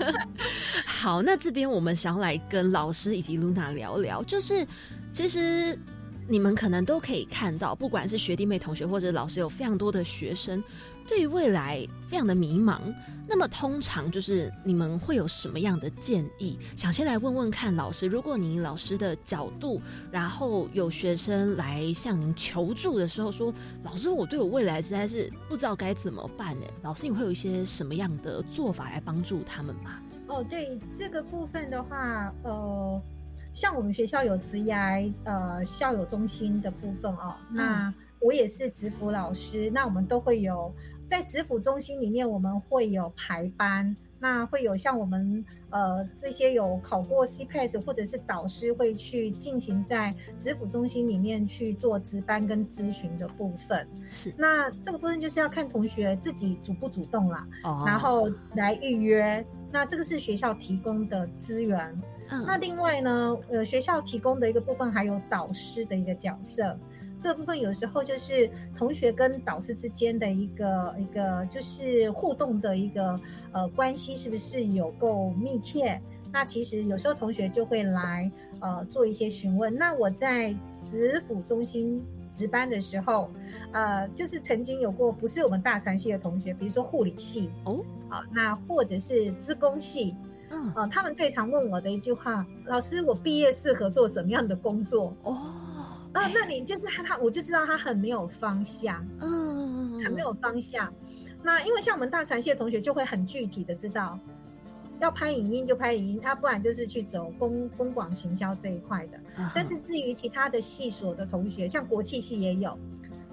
[0.84, 4.66] 好，那这边我们想要来跟老师以及 Luna 聊聊，就是
[5.10, 5.78] 其实。
[6.28, 10.60] 你们可能都可以看到，不管是学弟妹、同学或者老师，有非常多的学生
[11.06, 12.80] 对于未来非常的迷茫。
[13.28, 16.56] 那么，通常就是你们会有什么样的建议？
[16.76, 19.82] 想先来问问看老师，如果您老师的角度，
[20.12, 23.52] 然后有学生来向您求助的时候，说
[23.82, 26.66] ：“老师，我对我未来实在是不知道该怎么办。”呢？
[26.82, 29.98] 老师，你会有一些什么样的做法来帮助他们吗？
[30.28, 33.02] 哦，对这个部分的话，呃，
[33.52, 40.72] 像我们学校有职涯呃校友中心的部分哦，那我也是职辅老师，那我们都会有。
[41.06, 53.86] 在职辅中心里面，我们会有排班，那会有像我们呃这些有考过 CPAS 或者是导师会去进行在职辅中心里面去做值班跟咨询的部分。
[54.08, 57.46] 是，那这个部分就是要看同学自己主不主动啦，
[57.84, 59.44] 然后来预约。
[59.72, 62.02] 那这个是学校提供的资源。
[62.28, 66.76] 那另外呢，呃，学校提供的一个部分还有导师的一个角色。
[67.26, 73.18] 这部分有时候就是同学跟导师之间的一个一个就是互动的一个
[73.50, 76.00] 呃关系是不是有够密切？
[76.32, 79.74] 那其实有时候同学就会来呃做一些询问。
[79.74, 82.00] 那我在职辅中心
[82.30, 83.28] 值班的时候，
[83.72, 90.14] 呃，就是曾经有过不是我们大传系的同学，比如说护理系哦，啊，那或者是资工系，
[90.50, 95.12] 嗯，呃，他们最常问我的一句话：老师，我毕业适合做什么样的工作？
[95.24, 95.36] 哦。
[96.16, 100.92] 啊，那你就是他，他我就知道他很没有方向，嗯，很没有方向。
[101.42, 104.18] 那因为像我们大传系的同学就会很具体的知道，
[104.98, 109.20] 要拍影音就拍影音，他不然就是去走公公广行销这一块的。
[109.54, 112.76] 但是至于其他的系所的同学，像国际系也有，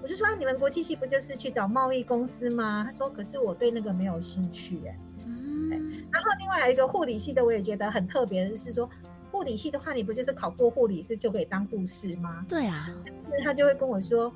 [0.02, 2.84] 我就说你们国际系不就是去找贸易公司吗？
[2.84, 6.04] 他说，可是我对那个没有兴趣，哎，嗯。
[6.12, 8.88] 然后另外还有一个护理系的，我也觉得很特别的是说。
[9.34, 12.46] 护理系的话，你不就是考过护理师就可以当护士吗？
[12.48, 12.88] 对啊，
[13.28, 14.32] 但是他就会跟我说，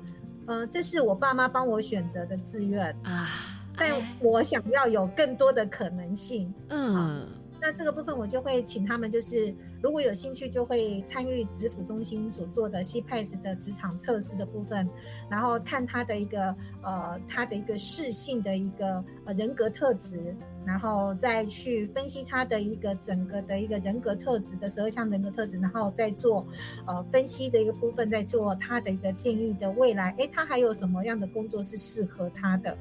[0.47, 3.29] 嗯，这是我爸妈帮我选择的志愿啊，
[3.77, 7.25] 但我想要有更多的可能性，嗯。
[7.61, 14.87] 那这个部分我就会请他们，就是如果有兴趣，就会参与职辅中心所做的 CPAS 的职场测试的部分，
[15.29, 20.35] 然后看他的一个呃他的一个适性的一个呃人格特质，
[20.65, 26.45] 然后再去分析他的一个整个的一个人格特质的十二项人格特质，然后再做
[26.85, 32.77] 呃分析的一个部分，再做他的一个建议的未来，哎，他还有什么样的工作是适合他的？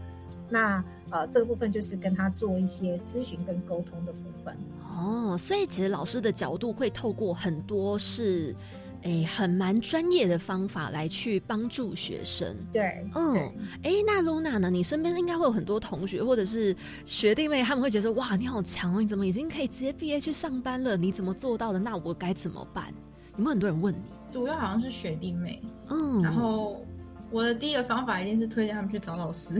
[0.48, 4.56] 那呃，这个部分就是跟他做一些咨询跟沟通的部分。
[4.96, 8.54] 哦，所以其实老师的角度会透过很多是，
[9.02, 12.56] 哎，很蛮专业的方法来去帮助学生。
[12.72, 13.36] 对，嗯，
[13.82, 14.68] 哎，那露娜呢？
[14.68, 16.74] 你身边应该会有很多同学或者是
[17.06, 20.96] 学弟妹，他们会觉得哇，你好强哦，你怎么已经可以直接毕业去上班了？
[20.96, 21.78] 你怎么做到的？
[21.78, 22.92] 那我该怎么办？
[23.36, 24.00] 有没有很多人问你？
[24.32, 26.84] 主要好像是学弟妹，嗯，然后。
[27.30, 29.54] 我的第一个方法一定是推荐他们去找老师，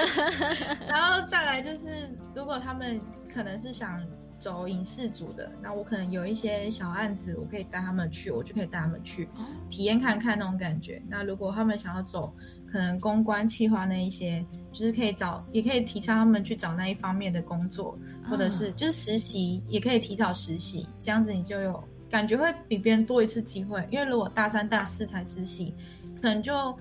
[0.86, 3.00] 然后再来就是，如果他们
[3.32, 4.04] 可能是想
[4.38, 9.26] 走影视组的，那我可能有一些小案子，我可以带他们去，我就可以带他们去
[9.70, 11.02] 体验看看那种感觉。
[11.08, 12.30] 那如果他们想要走
[12.70, 23.82] 可能公关、企划那一些，就是可以找，也可以提倡他们去找那一方面的工作，或者是就是实习，也可以提早实习，这样子你就有感觉会比别人多一次机会。
[23.90, 25.74] 因为如果大三、大四才实习。
[26.22, 26.74] 可能就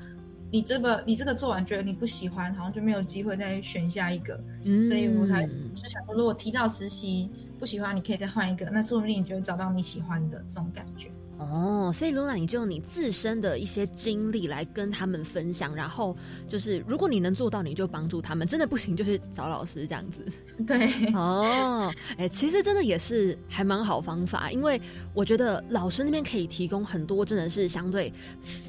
[0.52, 4.40] 你这个你这个做完觉得你不喜欢，好像就没有机会再选下一个，
[4.88, 7.30] 所以我才就想说，如果提早实习
[7.60, 11.10] 不喜欢，你可以再换一个，那说不定你就会找到你喜欢的这种感觉。
[11.42, 16.16] 哦，所以露娜，你就用你自身的一些经历来跟他们分享，然后
[16.48, 20.24] 就是如果你能做到，你就帮助他们；真的不行，就是找老师这样子。
[20.68, 24.80] 对，哦，哎，其实真的也是还蛮好方法，因为
[25.16, 28.14] 我觉得老师那边可以提供很多，真的是相对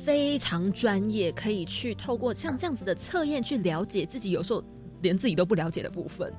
[0.05, 4.65] 非常专业，可以去透过像这样子的测验去了解自己，有时候
[5.03, 6.33] 连自己都不了解的部分。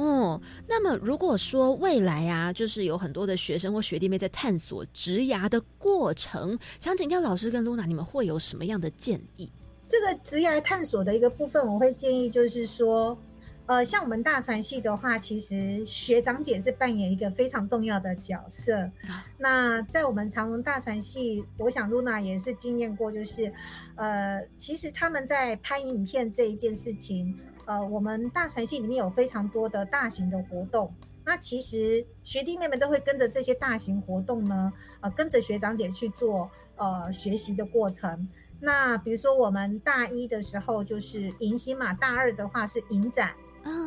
[0.00, 9.52] 哦，那么如果说未来啊，就是有很多的学生或学弟妹在探索职涯的过程，想请教老师跟露娜，你们会有什么样的建议？
[9.86, 13.18] 这个职涯探索的一个部分，我会建议就是说，
[13.66, 18.90] 呃，像我们大传系的话，其实学长姐是扮演一个非常重要的角色。
[19.36, 23.52] 那在我们长隆大传系，我想露娜也是经验过，就是
[23.96, 27.36] 呃，其实他们在拍影片这一件事情。
[27.70, 30.92] 呃，我们大传系里面有非常多的大型的活动，
[31.24, 38.28] 那其实学弟妹们都会跟着这些大型活动呢，呃，跟着学长姐去做呃学习的过程。
[38.58, 43.32] 那比如说我们大一的时候就是迎新嘛，大二的话是影展，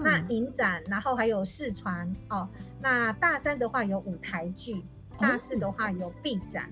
[0.02, 2.48] 那影展，然后还有试传哦。
[2.80, 4.82] 那大三的话有舞台剧，
[5.20, 6.72] 大四的话有 B 展，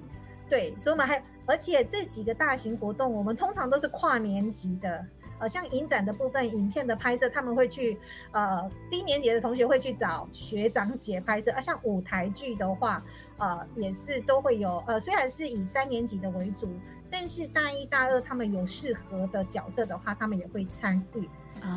[0.50, 1.22] 对，所以我们还。
[1.48, 5.06] 而且这几个大型活动，我们通常都是跨年级的。
[5.42, 7.98] 呃，像影展的部分，影片的拍摄，他们会去
[8.32, 11.52] 呃低年级的同学会去找学长姐拍摄。
[11.52, 13.04] 啊，像舞台剧的话，
[13.38, 14.82] 呃，也是都会有。
[14.86, 16.70] 呃，虽然是以三年级的为主，
[17.10, 21.28] 但是大一、大二他们有适合的角色的话，他们也会参与。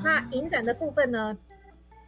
[0.02, 1.36] 那影展的部分呢？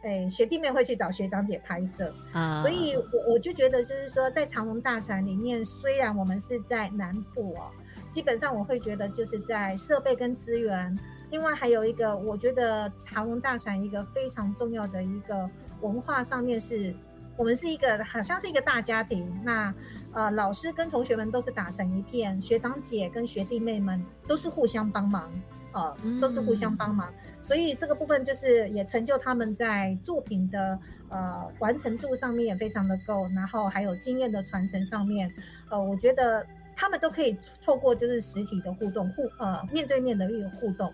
[0.03, 7.71] 哎，学弟妹会去找学长姐拍摄啊，所以我我就觉得就是说，在长隆大船里面，虽然我们是在南部哦，
[8.11, 10.95] 基本上我会觉得就是在设备跟资源。
[11.29, 15.49] 另外还有一个，我觉得长隆大船一个非常重要的一个
[15.81, 16.93] 文化上面是，
[17.35, 19.29] 我们是一个好像是一个大家庭。
[19.43, 19.73] 那
[20.13, 25.29] 呃，老师跟同学们都是打成一片，学长姐跟学弟妹们都是互相帮忙，
[25.73, 27.13] 呃，都是互相帮忙。
[27.41, 35.29] 所以这个部分就是也成就他们在作品的呃完成度上面也非常的够，然后还有经验的传承上面，
[35.69, 40.91] 呃，我觉得他们都可以透过就是实体的互动互呃面对面的一个互动。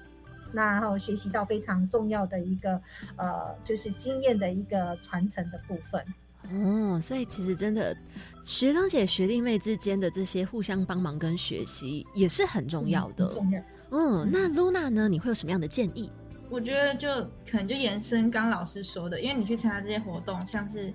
[0.54, 2.80] 那然后学习到非常重要的一个，
[3.18, 6.02] 呃，就是经验的一个传承的部分。
[6.52, 7.96] 哦，所以其实真的
[8.44, 13.28] 学长姐、学弟妹之间的这些互相帮忙跟学习也是很重要的。
[13.30, 13.62] 重要。
[13.90, 15.10] 嗯，那 Luna 呢？
[15.10, 16.12] 你会有什么样的建议？
[16.50, 17.10] 我觉得就
[17.50, 20.94] 可能就延伸刚老师说的，因为你去参加这些活动，像是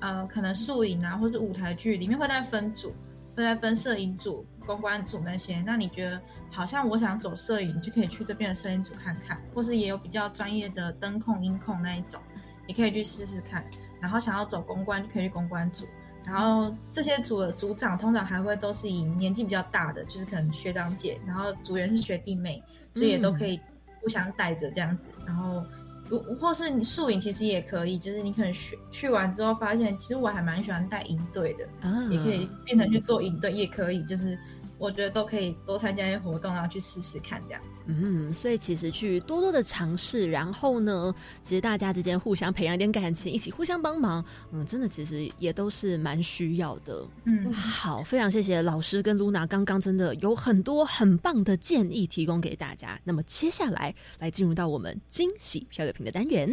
[0.00, 2.92] 呃，可能素影啊，或是舞台剧里面会在分组。
[3.36, 12.20] 会在分摄影组、公关组那些，那你觉得好像我想走摄影，就可以去这边的摄影组看看，或是也有比较专业的灯控、音控那一种，
[12.66, 13.64] 也可以去试试看。
[14.00, 15.86] 然后想要走公关，就可以去公关组。
[16.24, 22.62] 然后这些组的组长通常还会都是以年纪比较大的，就是可能学长姐，然后组员是学弟妹，
[22.94, 23.60] 所以也都可以
[24.00, 25.62] 互相带着这样子，然后。
[26.08, 31.66] 如或是你素影其实也可以，就是你可能去去完之后发现，其实我还蛮喜欢带营队的，
[32.10, 34.38] 也可以变成去做营队，也可以，就是
[34.78, 37.84] 我觉得都可以多参加一些活动，然后去试试看这样子。
[37.86, 47.06] 嗯，所以其实去多多的尝试，然后呢，其实大家之间互相培养一点感情，一起互相帮忙，嗯，真的其实也都是蛮需要的。
[47.24, 53.00] 嗯，好，非常谢谢老师跟露娜，刚刚真的有很多很棒的建议提供给大家。
[53.04, 56.50] 那么接下来来进入到我们惊喜漂流瓶的单元，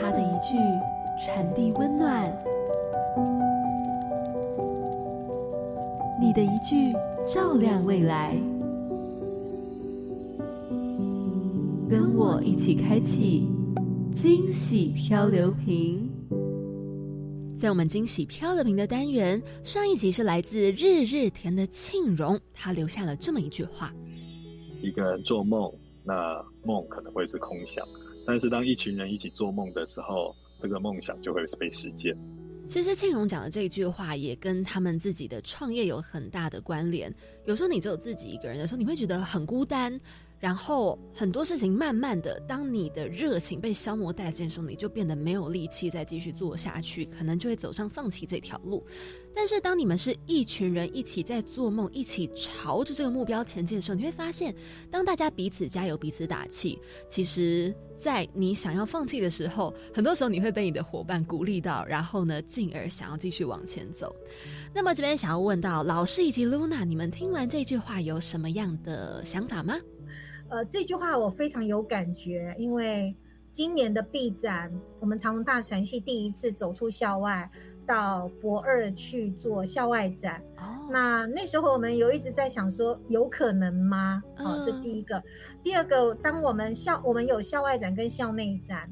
[0.00, 0.56] 他的一句
[1.24, 2.24] 传递温暖，
[6.20, 6.92] 你的一句
[7.32, 8.34] 照亮未来，
[11.88, 13.46] 跟我一起开启
[14.12, 16.10] 惊喜漂流瓶。
[17.56, 23.94] 在我们惊喜漂流瓶的单元，上一集是来自日日田的庆荣，他留下了这么一句话：
[24.82, 25.70] 一个人做梦，
[26.04, 27.84] 那梦可能会是空想；
[28.26, 32.16] 但是当一群人一起做梦的时候，这个梦想就会被实现。
[32.68, 37.12] 其实庆荣讲的这句话，也跟他们自己的创业有很大的关联。
[37.46, 39.98] 有时候你只有自己一个人的时候，你会觉得很孤单。
[40.38, 48.86] 然后很多事情慢慢的，当你的热情被消磨殆尽的时候，你就变得没有力气再继续做下去，可能就会走上放弃这条路。
[49.38, 54.52] 但是当你们是一群人一起在做梦，一起朝着这个目标前进的时候，你会发现，
[54.90, 56.76] 当大家彼此加油、彼此打气，
[57.08, 64.12] 其实，在你想要放弃的时候，很多时候你会被你的伙伴鼓励到，然后呢，进而想要继续往前走。
[64.74, 69.76] 那么这边想要问到老师以及 Luna，你们听完这句话有什么样的想法吗？
[70.48, 73.14] 呃，这句话我非常有感觉，因为
[73.52, 74.68] 今年的 B 展，
[74.98, 77.48] 我们长隆大传系第一次走出校外，
[77.88, 80.40] 到博二去做校外展。
[80.58, 84.22] 哦，那那时候我们有一直在想说，有可能吗？
[84.36, 85.20] 哦，这第一个。
[85.62, 88.88] 第二个，当我们校我们有校外展跟校内展，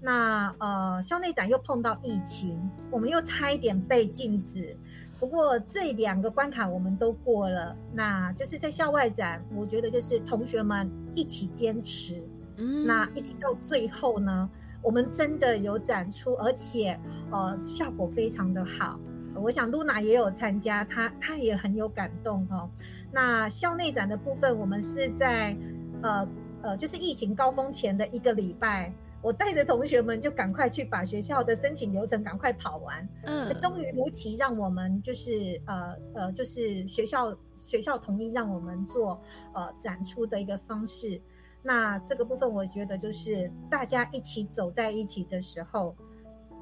[0.00, 2.58] 那呃校内展又碰到疫情，
[2.90, 4.76] 我们又差一点被禁止。
[5.18, 12.22] 不过这两个关卡我们都过了，那就是在校外展，我觉得就是同学们一起坚持，
[12.56, 14.48] 嗯，那一起到最后呢，
[14.86, 16.96] 我们真的有展出，而且
[17.32, 19.00] 呃效果非常的好。
[19.34, 22.70] 我想露娜也有参加，她她也很有感动哦。
[23.10, 25.56] 那校内展的部分，我们是在
[26.04, 26.28] 呃
[26.62, 28.92] 呃就是疫情高峰前的一个礼拜。
[29.22, 39.20] 我带着同学们就赶快去把学校的申请流程赶快跑完，嗯，终于如期让我们就是呃呃就是学校学校同意让我们做
[39.52, 41.20] 呃展出的一个方式。
[41.66, 45.96] 那这个部分我觉得就是大家一起走在一起的时候，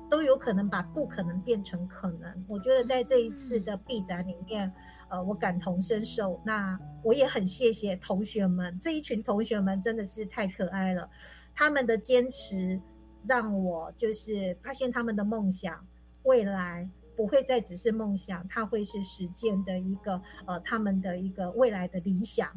[0.09, 2.45] 都有可能把不可能变成可能。
[2.49, 4.73] 我觉得在这一次的闭展里面，
[5.11, 6.41] 呃，我感同身受。
[6.43, 11.07] 那我也很谢谢同学们，这一群同学们真的是太可爱了。
[11.55, 12.81] 他们的坚持
[13.27, 15.87] 让我就是发现他们的梦想，
[16.23, 22.49] 未来不会再只是梦想，它会是实践的一个呃他们的一个未来的理想。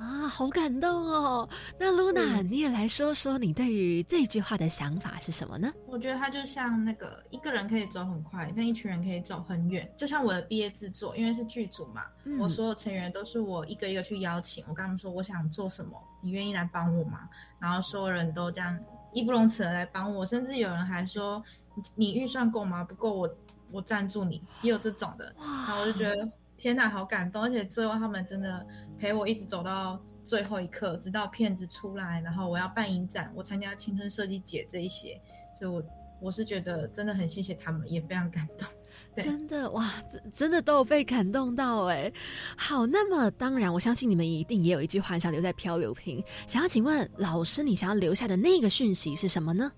[0.00, 1.46] 啊，好感动哦！
[1.78, 5.70] 那 Luna，你也来说说你对于这句话的想法是什么呢？
[5.86, 9.86] 我觉得它就像那个一个人可以走很快，但一群人可以走很远。
[9.98, 12.06] 就像我的毕业制作，因为是剧组嘛，
[12.38, 17.28] 我所有成员都是我一个一个去邀请，我跟他们说我想做什么，你愿意来帮我吗？
[17.58, 18.74] 然后所有人都这样
[19.12, 21.44] 义不容辞的来帮我，甚至有人还说
[21.94, 22.82] 你预算够吗？
[22.82, 23.30] 不够我
[23.70, 25.34] 我赞助你，也有这种的。
[25.38, 26.26] 然后我就觉得。
[26.62, 27.42] 天呐，好感动！
[27.42, 28.66] 而且最后他们真的
[29.00, 35.18] 陪我一直走到最后一刻，直到片子出来，然后我要办影展，我参加青春设计节这一些，
[35.58, 35.82] 所以我
[36.20, 38.68] 我是觉得真的很谢谢他们，也非常感动。
[39.16, 42.12] 真的哇，真真的都有被感动到哎。
[42.56, 49.72] 好，那么当然，我相信你们一定也有一句话想留在漂流瓶，想要请问老师，你想要留下的那个讯息是什么呢？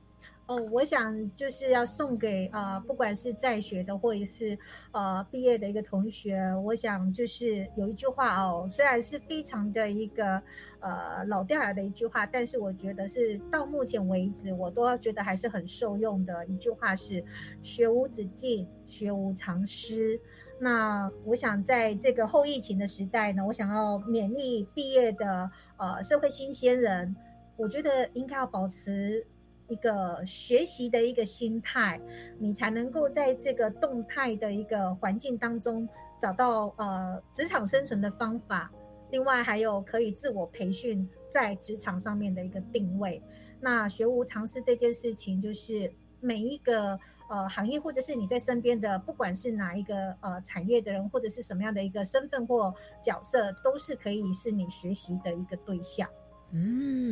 [0.70, 4.58] 我想就是要送给呃，不管是在学的或者是
[4.92, 10.42] 呃毕业的一个同学，我想就是有一句话哦，虽然是非常的一个
[10.80, 17.22] 呃老掉牙的一句话，但是我觉得是到目前为止我都要觉得还是很受用的一句话是
[17.62, 20.20] “学无止境，学无常失”。
[20.58, 27.14] 那我想在这个后疫情的时代呢，我想要勉励毕业的呃社会新鲜人，
[27.56, 29.26] 我觉得应该要保持。
[29.68, 32.00] 一个学习的一个心态，
[32.38, 35.88] 你才能够在这个动态的一个环境当中
[36.20, 38.70] 找到呃职场生存的方法。
[39.10, 43.22] 另外还有可以自我培训在职场上面的一个定位。
[43.60, 46.98] 那学无常识这件事情，就是每一个
[47.28, 56.08] 呃行业或者是你在身边的，不管是哪一个呃产业的人，或者是什么样的一个身份或角色，都是可以是你学习的一个对象。
[56.52, 57.11] 嗯。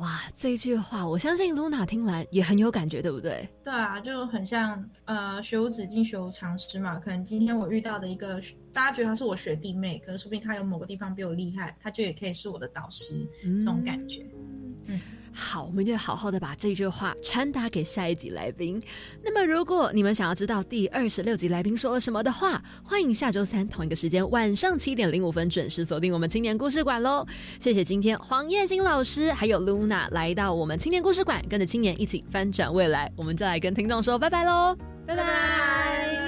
[0.00, 3.46] 哇，这句话我相信露娜听完也很有感觉，对不对？
[3.62, 6.98] 对啊，就很像呃，学无止境，学无常识嘛。
[6.98, 8.40] 可能今天我遇到的一个，
[8.72, 14.24] 大家觉得他是我学弟妹，可是说不定他有某个地方比我厉害，他就也可以是我的导师，这种感觉。
[14.86, 14.98] 嗯。
[15.32, 18.82] 好，我们就好好的把这句话传达给下一集来宾。
[19.22, 27.26] 那么，如果你们想要知道第二十六集来宾说了什么的话，欢迎下周三同一个时间晚上七点零五分准时锁定我们青年故事馆喽。
[27.58, 33.10] 谢谢今天黄燕欣老师还有 Luna 来到我们青年故事馆，跟着青年一起翻转未来。
[33.16, 34.76] 我们再来跟听众说拜拜喽，
[35.06, 36.19] 拜拜。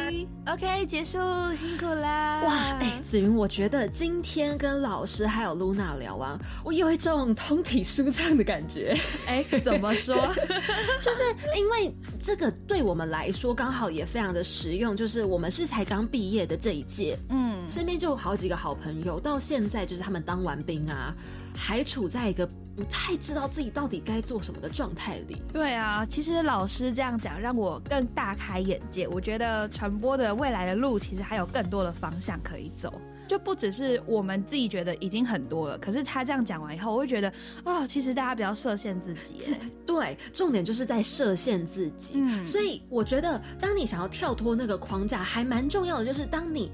[0.45, 1.18] OK，结束，
[1.55, 2.43] 辛苦啦！
[2.45, 8.99] 哇，哎，子云，我觉得今天跟老师还有露娜聊完，我有一种通体舒畅的感觉。
[9.26, 10.16] 哎，怎么说？
[11.01, 11.22] 就是
[11.57, 14.97] 因为这个对我们来说刚好也非常的实用。
[14.97, 21.14] 就是我们是才刚毕业的这一届，嗯，身边就有好几个好朋友，到现在就是他们当完兵啊，
[21.55, 22.49] 还处在一个。
[22.75, 25.41] 不太知道自己到底该做什么的状态里。
[25.53, 29.07] 对啊，其实老师这样讲让我更大开眼界。
[29.09, 35.79] 我觉得传播的未来的路其实还有更多的方向可以走，就不只是我们自己觉得已经很多了。
[35.79, 37.33] 可是他这样讲完以后，我会觉得
[37.64, 39.57] 啊，其实大家不要设限自己。
[39.87, 42.14] 对，重点就是在设限自己。
[42.16, 46.73] 嗯，所以我觉得，当你想要跳脱那个框架，还蛮重要的，就是当你。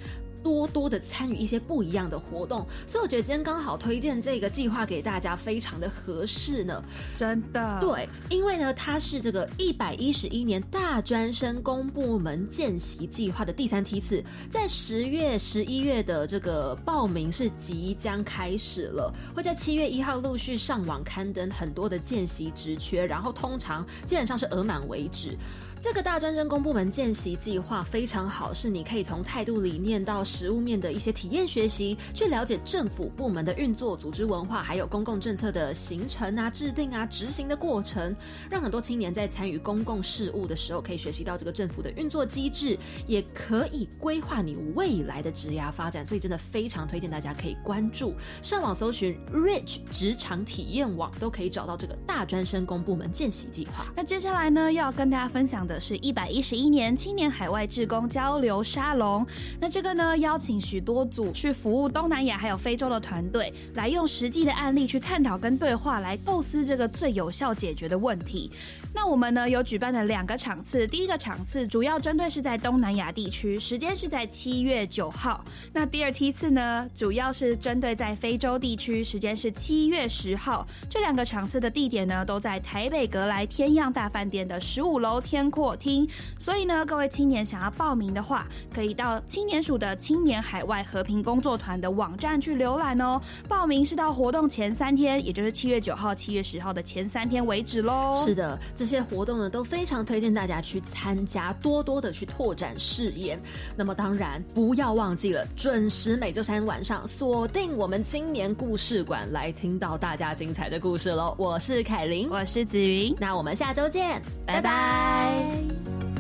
[0.49, 6.83] 多多的参与一些不一样的活动，所以我觉得今天刚好推荐这个计划给大家，非常的合适呢。
[7.15, 25.37] 真的，对，因为呢，它是这个一百一十一年大专生公部门见习计划的第三梯次，在十月、十一月的这个报名是即将开始了，会在七月一号陆续上网刊登很多的见习职缺，然后通常基本上是额满为止。
[25.81, 38.15] 这个大专生公部门见习计划非常好，是你可以从态度理念到实务面的一些体验学习，去了解政府部门的运作、组织文化，还有公共政策的形成啊、制定啊、执行的过程，
[38.51, 46.07] 让很多青年在参与公共事务的时候，可以学习到这个政府的运作机制，也可以规划你未来的职涯发展。
[46.07, 53.87] 所以真的非常推荐大家可以关注，上网搜寻 Rich 职场体验网，都可以找到这个大专生公部门见习计划。
[53.95, 55.59] 那接下来呢，要跟大家分享。
[55.69, 59.27] 的是一百一十一年青年海外志工交流沙龙，
[59.61, 68.51] 那这个呢，邀请许多组去服务东南亚还有非洲的团队，来用实际的案例去探讨跟对话，来构思这个最有效解决的问题。
[68.95, 75.45] 那我们呢有举办了两个场次，第一个场次主要针对是在东南亚地区，时间是在七月九号。
[75.73, 80.67] 那第二梯次呢，主要是针对在非洲地区，时间是七月十号。
[80.89, 85.49] 这两个场次的地点呢，都在台北格莱天漾大饭店的十五楼天。
[85.49, 86.07] 阔厅，
[86.39, 90.29] 所以呢，各位青年想要报名的话，可以到青年署的青。
[90.29, 93.19] 年海外和平工作团的网站去浏览哦。
[93.49, 98.13] 报名是到活动前三天，也就是七月九号、七月十号的前三天为止喽。
[98.23, 103.41] 是的，这些活动呢都非常推荐大家去参加，多多的去拓展视野。
[103.75, 111.35] 那么当然不要忘记了，准时每周三晚上锁定我们青年故事馆，来听到大家精彩的故事喽。
[111.39, 116.18] 我是凯琳，我是子云，那我们下周见，拜拜。